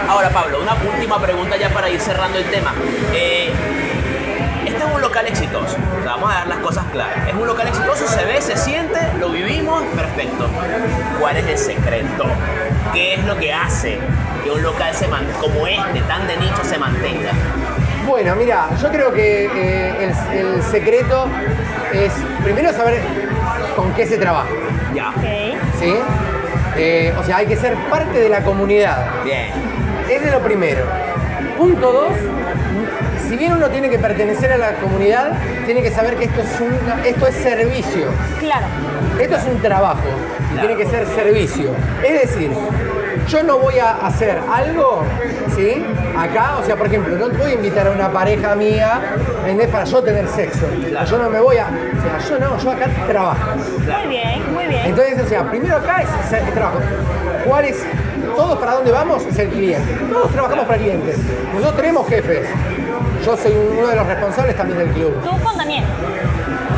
Ahora, 0.09 0.31
Pablo, 0.31 0.61
una 0.61 0.75
última 0.75 1.20
pregunta 1.20 1.57
ya 1.57 1.68
para 1.70 1.88
ir 1.88 2.01
cerrando 2.01 2.38
el 2.38 2.44
tema. 2.51 2.75
Eh, 3.14 3.53
este 4.66 4.79
es 4.85 4.94
un 4.94 5.01
local 5.01 5.27
exitoso. 5.27 5.77
O 5.99 6.03
sea, 6.03 6.12
vamos 6.12 6.31
a 6.33 6.35
dar 6.38 6.46
las 6.49 6.59
cosas 6.59 6.85
claras. 6.92 7.29
Es 7.29 7.35
un 7.35 7.46
local 7.46 7.68
exitoso, 7.68 8.07
se 8.09 8.25
ve, 8.25 8.40
se 8.42 8.57
siente, 8.57 8.99
lo 9.18 9.29
vivimos, 9.31 9.83
perfecto. 9.96 10.49
¿Cuál 11.20 11.37
es 11.37 11.46
el 11.46 11.59
secreto? 11.59 12.25
¿Qué 12.92 13.14
es 13.14 13.24
lo 13.24 13.37
que 13.38 13.53
hace 13.53 13.98
que 14.44 14.50
un 14.50 14.62
local 14.62 14.92
se 14.94 15.07
man- 15.09 15.26
como 15.40 15.66
este, 15.66 16.00
tan 16.09 16.26
de 16.26 16.37
nicho, 16.37 16.62
se 16.64 16.79
mantenga? 16.79 17.31
Bueno, 18.07 18.35
mira, 18.37 18.68
yo 18.81 18.88
creo 18.90 19.12
que 19.12 19.44
eh, 19.46 20.11
el, 20.33 20.38
el 20.38 20.62
secreto 20.62 21.29
es 21.92 22.12
primero 22.42 22.72
saber 22.72 23.00
con 23.76 23.92
qué 23.94 24.07
se 24.07 24.16
trabaja, 24.18 24.48
Ya. 24.94 25.11
Ok. 25.11 25.24
¿sí? 25.79 25.94
Eh, 26.76 27.14
o 27.18 27.22
sea, 27.24 27.38
hay 27.38 27.46
que 27.46 27.57
ser 27.57 27.74
parte 27.90 28.18
de 28.18 28.29
la 28.29 28.40
comunidad. 28.42 29.07
Bien. 29.24 29.50
Ese 30.09 30.26
es 30.26 30.33
lo 30.33 30.40
primero. 30.40 30.85
Punto 31.59 31.92
dos, 31.92 32.12
si 33.29 33.37
bien 33.37 33.53
uno 33.53 33.68
tiene 33.68 33.90
que 33.90 33.98
pertenecer 33.98 34.53
a 34.53 34.57
la 34.59 34.72
comunidad, 34.74 35.33
tiene 35.66 35.83
que 35.83 35.90
saber 35.90 36.16
que 36.16 36.24
esto 36.24 36.40
es, 36.40 36.61
una- 36.61 37.05
esto 37.07 37.26
es 37.29 37.35
servicio. 37.37 38.07
Claro. 38.40 38.66
Esto 39.20 39.37
es 39.37 39.44
un 39.44 39.61
trabajo 39.61 40.00
y 40.54 40.58
tiene 40.58 40.76
que 40.76 40.86
ser 40.86 41.06
servicio. 41.06 41.70
Es 42.04 42.22
decir, 42.22 42.50
yo 43.28 43.42
no 43.42 43.58
voy 43.58 43.78
a 43.78 43.92
hacer 44.06 44.40
algo, 44.52 45.04
¿sí? 45.54 45.84
Acá, 46.18 46.56
o 46.60 46.64
sea, 46.64 46.76
por 46.76 46.86
ejemplo, 46.86 47.16
no 47.16 47.28
voy 47.38 47.52
a 47.52 47.54
invitar 47.54 47.86
a 47.86 47.90
una 47.90 48.10
pareja 48.10 48.54
mía, 48.56 49.00
¿entendés? 49.40 49.68
Para 49.68 49.84
yo 49.84 50.02
tener 50.02 50.26
sexo. 50.28 50.66
Yo 51.08 51.18
no 51.18 51.30
me 51.30 51.40
voy 51.40 51.58
a, 51.58 51.66
o 51.66 52.02
sea, 52.02 52.28
yo 52.28 52.38
no, 52.38 52.58
yo 52.58 52.70
acá 52.70 52.86
trabajo. 53.08 53.56
Muy 53.56 54.08
bien, 54.08 54.52
muy 54.52 54.66
bien. 54.66 54.82
Entonces, 54.86 55.20
o 55.24 55.28
sea, 55.28 55.48
primero 55.48 55.76
acá 55.76 56.02
es, 56.02 56.32
es 56.32 56.54
trabajo. 56.54 56.78
¿Cuál 57.46 57.64
es? 57.66 57.84
Todos 58.36 58.58
para 58.58 58.74
dónde 58.74 58.90
vamos 58.90 59.24
es 59.24 59.38
el 59.38 59.48
cliente. 59.48 59.92
Todos 60.10 60.30
trabajamos 60.32 60.64
para 60.64 60.76
el 60.76 60.82
cliente. 60.82 61.14
Nosotros 61.52 61.76
tenemos 61.76 62.08
jefes. 62.08 62.48
Yo 63.24 63.36
soy 63.36 63.52
uno 63.78 63.86
de 63.88 63.96
los 63.96 64.06
responsables 64.06 64.56
también 64.56 64.78
del 64.78 64.88
club. 64.90 65.14
Tú 65.22 65.30
Daniel. 65.56 65.84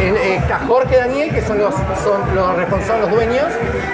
En, 0.03 0.17
eh, 0.17 0.37
está 0.37 0.59
Jorge 0.59 0.97
Daniel, 0.97 1.33
que 1.33 1.43
son 1.43 1.59
los, 1.59 1.75
son 2.03 2.35
los 2.35 2.57
responsables, 2.57 3.03
los 3.03 3.11
dueños, 3.15 3.47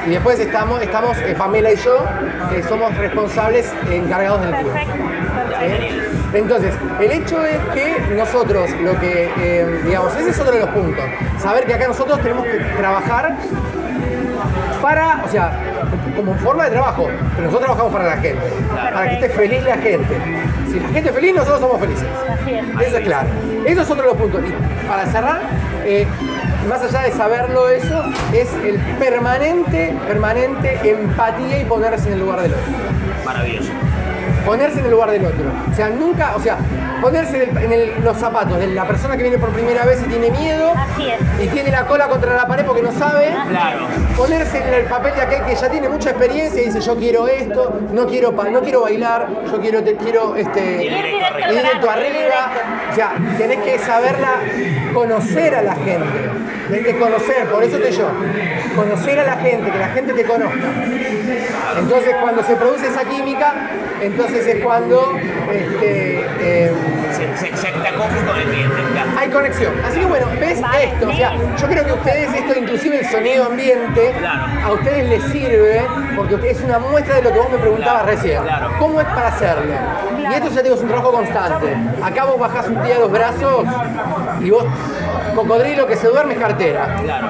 y 0.06 0.10
después 0.10 0.40
estamos, 0.40 0.80
estamos 0.80 1.18
eh, 1.18 1.34
Pamela 1.36 1.70
y 1.70 1.76
yo, 1.76 2.02
que 2.50 2.62
somos 2.62 2.96
responsables 2.96 3.70
encargados 3.90 4.40
del 4.40 4.54
club. 4.54 4.72
Perfecto. 4.72 5.18
Entonces, 6.34 6.74
el 7.00 7.10
hecho 7.10 7.44
es 7.44 7.58
que 7.74 8.14
nosotros, 8.14 8.70
lo 8.82 8.98
que, 9.00 9.30
eh, 9.38 9.80
digamos, 9.84 10.14
ese 10.16 10.30
es 10.30 10.40
otro 10.40 10.54
de 10.54 10.60
los 10.60 10.70
puntos. 10.70 11.04
Saber 11.42 11.64
que 11.64 11.74
acá 11.74 11.88
nosotros 11.88 12.20
tenemos 12.20 12.44
que 12.46 12.58
trabajar 12.76 13.36
para, 14.80 15.22
o 15.24 15.28
sea, 15.28 15.52
como 16.16 16.34
forma 16.36 16.64
de 16.64 16.70
trabajo, 16.70 17.08
pero 17.36 17.46
nosotros 17.46 17.60
trabajamos 17.60 17.92
para 17.92 18.04
la 18.04 18.16
gente, 18.16 18.42
para 18.74 19.08
que 19.08 19.14
esté 19.14 19.28
feliz 19.30 19.62
la 19.64 19.76
gente. 19.76 20.20
Si 20.70 20.80
la 20.80 20.88
gente 20.88 21.08
es 21.08 21.14
feliz, 21.14 21.34
nosotros 21.34 21.60
somos 21.60 21.80
felices. 21.80 22.06
Así 22.28 22.52
es. 22.52 22.88
Eso 22.88 22.98
es 22.98 23.04
claro. 23.04 23.28
Eso 23.64 23.82
es 23.82 23.90
otro 23.90 24.02
de 24.02 24.08
los 24.08 24.18
puntos. 24.18 24.42
Y 24.46 24.86
para 24.86 25.06
cerrar, 25.06 25.40
eh, 25.84 26.06
más 26.68 26.82
allá 26.82 27.02
de 27.02 27.12
saberlo 27.12 27.68
eso, 27.68 28.04
es 28.32 28.52
el 28.64 28.76
permanente, 28.98 29.94
permanente 30.06 30.78
empatía 30.84 31.60
y 31.60 31.64
ponerse 31.64 32.08
en 32.08 32.14
el 32.14 32.20
lugar 32.20 32.42
del 32.42 32.52
otro. 32.52 32.72
Maravilloso. 33.24 33.72
Ponerse 34.46 34.78
en 34.80 34.84
el 34.86 34.90
lugar 34.90 35.10
del 35.10 35.24
otro. 35.24 35.44
O 35.70 35.74
sea, 35.74 35.88
nunca, 35.90 36.32
o 36.36 36.40
sea, 36.40 36.56
ponerse 37.02 37.42
en, 37.44 37.56
el- 37.56 37.64
en 37.64 37.72
el- 37.72 37.92
los 38.04 38.16
zapatos 38.16 38.58
de 38.58 38.66
la 38.68 38.86
persona 38.86 39.16
que 39.16 39.22
viene 39.22 39.38
por 39.38 39.50
primera 39.50 39.84
vez 39.84 40.00
y 40.04 40.08
tiene 40.08 40.30
miedo 40.30 40.72
Así 40.74 41.08
es. 41.10 41.44
y 41.44 41.48
tiene 41.48 41.70
la 41.70 41.86
cola 41.86 42.08
contra 42.08 42.34
la 42.34 42.46
pared 42.46 42.64
porque 42.64 42.82
no 42.82 42.92
sabe. 42.92 43.34
Claro. 43.48 43.80
Ponerse 44.16 44.58
en 44.66 44.74
el 44.74 44.84
papel 44.86 45.14
de 45.14 45.20
aquel 45.22 45.42
que 45.44 45.54
ya 45.54 45.68
tiene 45.68 45.88
mucha 45.88 46.10
experiencia 46.10 46.62
y 46.62 46.66
dice 46.66 46.80
yo 46.80 46.96
quiero 46.96 47.28
esto, 47.28 47.80
no 47.92 48.06
quiero 48.06 48.34
pa- 48.34 48.48
no 48.48 48.60
quiero 48.62 48.82
bailar, 48.82 49.28
yo 49.50 49.60
quiero 49.60 49.82
te 49.84 49.96
quiero 49.96 50.34
este 50.36 50.84
Ir 50.84 50.90
directo 51.50 51.86
ir 51.86 51.90
arriba. 51.90 52.52
O 52.90 52.94
sea, 52.94 53.12
tenés 53.36 53.58
que 53.58 53.78
saberla 53.78 54.30
conocer 54.94 55.54
a 55.54 55.62
la 55.62 55.74
gente. 55.74 56.30
Tenés 56.68 56.84
que 56.86 56.98
conocer, 56.98 57.46
por 57.50 57.62
eso 57.64 57.78
te 57.78 57.90
yo, 57.92 58.08
conocer 58.76 59.20
a 59.20 59.24
la 59.24 59.36
gente, 59.36 59.70
que 59.70 59.78
la 59.78 59.88
gente 59.88 60.12
te 60.12 60.24
conozca. 60.24 60.66
Entonces 61.78 62.14
cuando 62.20 62.42
se 62.42 62.56
produce 62.56 62.88
esa 62.88 63.04
química, 63.04 63.54
entonces 64.02 64.37
es 64.46 64.62
cuando 64.64 65.12
este, 65.52 66.20
eh, 66.40 66.72
Se, 67.12 67.36
se, 67.36 67.56
se 67.56 67.66
te 67.72 67.88
acopla 67.88 68.22
con 68.26 68.36
el 68.38 68.44
cliente. 68.48 68.76
hay 69.18 69.28
conexión. 69.28 69.72
Así 69.84 70.00
que 70.00 70.06
bueno, 70.06 70.26
ves 70.38 70.60
Vale, 70.60 70.84
esto, 70.84 71.08
o 71.08 71.10
sí. 71.10 71.16
sea, 71.16 71.32
yo 71.56 71.66
creo 71.68 71.84
que 71.84 71.90
a 71.90 71.94
ustedes 71.94 72.34
esto, 72.34 72.58
inclusive 72.58 73.00
el 73.00 73.06
sonido 73.06 73.46
ambiente, 73.46 74.12
Claro. 74.18 74.44
a 74.66 74.72
ustedes 74.72 75.08
les 75.08 75.22
sirve 75.32 75.86
porque 76.16 76.50
es 76.50 76.60
una 76.60 76.78
muestra 76.78 77.16
de 77.16 77.22
lo 77.22 77.32
que 77.32 77.38
vos 77.38 77.50
me 77.50 77.58
preguntabas 77.58 78.02
Claro, 78.02 78.16
recién. 78.16 78.42
claro. 78.42 78.70
¿Cómo 78.78 79.00
es 79.00 79.06
para 79.08 79.28
hacerlo? 79.28 79.72
Y 80.30 80.34
esto 80.34 80.48
ya 80.50 80.56
te 80.56 80.62
digo, 80.64 80.74
es 80.74 80.82
un 80.82 80.88
trabajo 80.88 81.12
constante. 81.12 81.76
Acá 82.02 82.24
vos 82.24 82.38
bajás 82.38 82.68
un 82.68 82.82
día 82.84 82.98
los 82.98 83.10
brazos 83.10 83.64
y 84.40 84.50
vos, 84.50 84.64
cocodrilo 85.38 85.86
que 85.86 85.94
se 85.94 86.08
duerme 86.08 86.34
es 86.34 86.40
cartera. 86.40 86.96
Claro. 87.00 87.28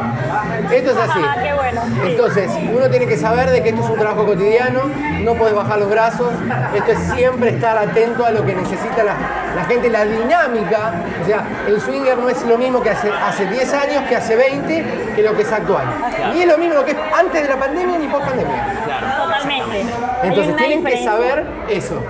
Esto 0.72 0.90
es 0.92 0.96
así. 0.96 1.20
Ah, 1.22 1.36
qué 1.42 1.52
bueno. 1.52 1.82
sí. 1.84 2.00
Entonces, 2.06 2.50
uno 2.74 2.88
tiene 2.88 3.06
que 3.06 3.18
saber 3.18 3.50
de 3.50 3.62
que 3.62 3.68
esto 3.68 3.84
es 3.84 3.90
un 3.90 3.98
trabajo 3.98 4.24
cotidiano, 4.24 4.80
no 5.22 5.34
puedes 5.34 5.54
bajar 5.54 5.78
los 5.78 5.90
brazos, 5.90 6.32
esto 6.74 6.92
es 6.92 6.98
siempre 7.14 7.50
estar 7.50 7.76
atento 7.76 8.24
a 8.24 8.30
lo 8.30 8.46
que 8.46 8.54
necesita 8.54 9.04
la, 9.04 9.14
la 9.54 9.64
gente, 9.64 9.90
la 9.90 10.06
dinámica, 10.06 10.94
o 11.22 11.26
sea, 11.26 11.44
el 11.66 11.80
swinger 11.80 12.16
no 12.16 12.30
es 12.30 12.42
lo 12.46 12.56
mismo 12.56 12.82
que 12.82 12.90
hace, 12.90 13.10
hace 13.10 13.44
10 13.46 13.74
años, 13.74 14.02
que 14.08 14.16
hace 14.16 14.36
20, 14.36 14.84
que 15.14 15.22
lo 15.22 15.36
que 15.36 15.42
es 15.42 15.52
actual. 15.52 15.84
Ni 16.32 16.42
es 16.42 16.48
lo 16.48 16.56
mismo 16.56 16.74
lo 16.74 16.84
que 16.86 16.92
es 16.92 16.98
antes 17.14 17.42
de 17.42 17.48
la 17.48 17.56
pandemia 17.56 17.98
ni 17.98 18.06
post 18.06 18.24
pandemia. 18.26 18.74
Claro. 18.84 19.24
Totalmente. 19.24 19.84
Entonces 20.22 20.56
tienen 20.56 20.84
que 20.84 21.04
saber 21.04 21.44
eso. 21.68 22.02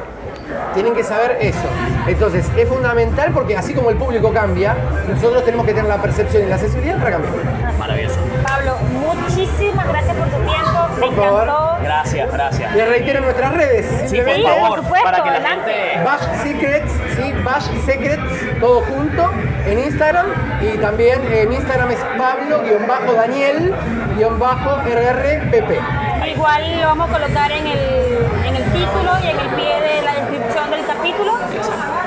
Tienen 0.75 0.95
que 0.95 1.03
saber 1.05 1.39
eso. 1.41 1.59
Entonces 2.07 2.47
es 2.57 2.69
fundamental 2.69 3.31
porque 3.33 3.57
así 3.57 3.75
como 3.75 3.91
el 3.91 3.97
público 3.97 4.33
cambia, 4.33 4.75
nosotros 5.09 5.45
tenemos 5.45 5.67
que 5.67 5.73
tener 5.75 5.89
la 5.89 6.01
percepción 6.01 6.43
y 6.45 6.47
la 6.47 6.59
sensibilidad 6.59 6.99
para 6.99 7.11
cambiar. 7.13 7.33
Maravilloso. 7.79 8.19
Pablo, 8.47 8.77
muchísimas 8.93 9.87
gracias 9.89 10.17
por 10.17 10.27
tu 10.29 10.37
tiempo. 10.37 10.89
Me 10.95 11.01
Por 11.07 11.15
favor. 11.17 11.43
encantó. 11.45 11.77
Gracias, 11.83 12.33
gracias. 12.33 12.75
Les 12.75 12.89
reitero 12.89 13.21
nuestras 13.21 13.53
redes. 13.55 13.87
Sí, 13.87 13.93
por 13.99 14.09
simplemente- 14.09 14.49
favor, 14.51 14.69
por 14.71 14.79
supuesto, 14.85 15.05
para 15.11 15.23
que 15.23 15.31
la 15.31 15.37
adelante. 15.37 15.73
gente. 15.73 16.05
Bash 16.05 16.23
Secrets, 16.43 16.93
sí, 17.17 17.33
Bash 17.45 17.69
Secrets, 17.87 18.61
todo 18.61 18.81
junto 18.83 19.31
en 19.67 19.79
Instagram. 19.79 20.27
Y 20.61 20.77
también 20.79 21.21
eh, 21.31 21.47
mi 21.49 21.55
Instagram 21.57 21.91
es 21.93 21.99
Pablo-Daniel-RRPP. 24.59 25.71
Igual 26.39 26.81
lo 26.81 26.87
vamos 26.87 27.11
a 27.11 27.13
colocar 27.13 27.51
en 27.51 27.67
el, 27.67 27.79
en 28.47 28.55
el 28.55 28.65
título 28.73 29.11
y 29.25 29.27
en 29.27 29.41
el 29.41 29.49
pie 29.57 29.81
de 29.81 30.03
la 30.03 30.15
descripción 30.15 30.71
del 30.71 30.87
capítulo. 30.87 31.33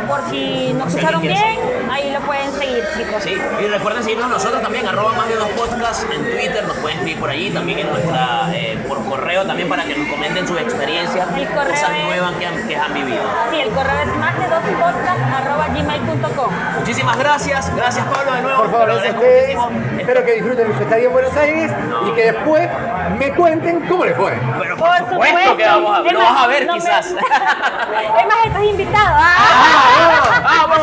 Por 0.08 0.22
si 0.30 0.72
no 0.74 0.86
Si 0.90 0.96
escucharon 0.96 1.22
bien, 1.22 1.60
ahí 1.92 2.12
lo 2.14 2.22
pueden 2.22 2.50
seguir, 2.54 2.82
chicos. 2.96 3.22
Sí, 3.24 3.36
y 3.62 3.68
recuerden 3.68 4.04
seguirnos 4.04 4.30
nosotros 4.30 4.62
también, 4.62 4.88
arroba 4.88 5.12
más 5.14 5.28
de 5.28 5.36
dos 5.36 5.50
podcasts 5.50 6.06
en 6.14 6.24
Twitter, 6.32 6.64
nos 6.66 6.78
pueden 6.78 6.98
escribir 7.00 7.20
por 7.20 7.30
allí, 7.30 7.50
también 7.50 7.80
en 7.80 7.90
nuestra, 7.90 8.48
eh, 8.54 8.80
por 8.88 9.04
correo 9.06 9.46
también 9.46 9.68
para 9.68 9.84
que 9.84 9.96
nos 9.98 10.08
comenten 10.08 10.48
sus 10.48 10.60
experiencias, 10.60 11.28
cosas 11.54 11.90
es- 11.98 12.04
nuevas 12.06 12.32
que 12.36 12.46
han, 12.46 12.68
que 12.70 12.76
han 12.78 12.94
vivido. 12.94 13.24
Sí, 13.52 13.60
el 13.60 13.70
correo 13.72 14.00
es 14.02 14.16
más 14.18 14.34
de 14.40 14.48
dos 14.48 14.60
podcast 14.80 15.22
arroba 15.34 15.68
gmail.com. 15.68 16.52
Muchísimas 16.80 17.18
gracias, 17.18 17.76
gracias 17.76 18.06
Pablo 18.08 18.34
de 18.34 18.42
nuevo. 18.44 18.58
Por 18.64 18.72
favor, 18.72 18.88
gracias 18.88 19.14
a 19.14 19.18
ustedes. 19.18 19.56
muchísimo. 19.58 20.00
Espero 20.00 20.26
que 20.26 20.32
disfruten 20.34 20.74
su 20.78 20.84
estadía 20.84 21.06
en 21.08 21.12
Buenos 21.14 21.36
Aires 21.38 21.72
y 22.08 22.12
que 22.16 22.32
después 22.32 22.70
me 23.18 23.32
cuenten 23.34 23.82
cómo 23.88 24.06
les 24.06 24.16
fue. 24.18 24.21
Pero 24.60 24.78
por, 24.78 24.98
supuesto, 24.98 25.58
que 25.58 25.66
vamos 25.66 25.98
a, 25.98 26.08
Es 26.08 26.14
lo 26.14 26.20
más, 26.20 26.34
vas 26.34 26.44
a 26.44 26.48
ver 26.48 26.66
no 26.66 26.74
me- 26.74 26.80
quizás. 26.80 27.06
es 27.12 27.14
más, 27.16 28.46
estás 28.46 28.64
invitado. 28.64 29.18
¡Ah! 29.20 30.42
¡Vamos! 30.44 30.80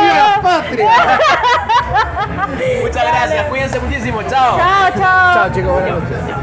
¡Viva 0.00 0.14
la 0.14 0.40
patria! 0.42 0.90
Muchas 2.82 3.04
gracias, 3.04 3.46
cuídense 3.48 3.80
muchísimo, 3.80 4.22
chao. 4.24 4.58
Chao, 4.58 4.90
chao. 4.98 5.34
Chao 5.34 5.52
chicos, 5.52 5.72
buenas 5.72 6.02
noches. 6.02 6.41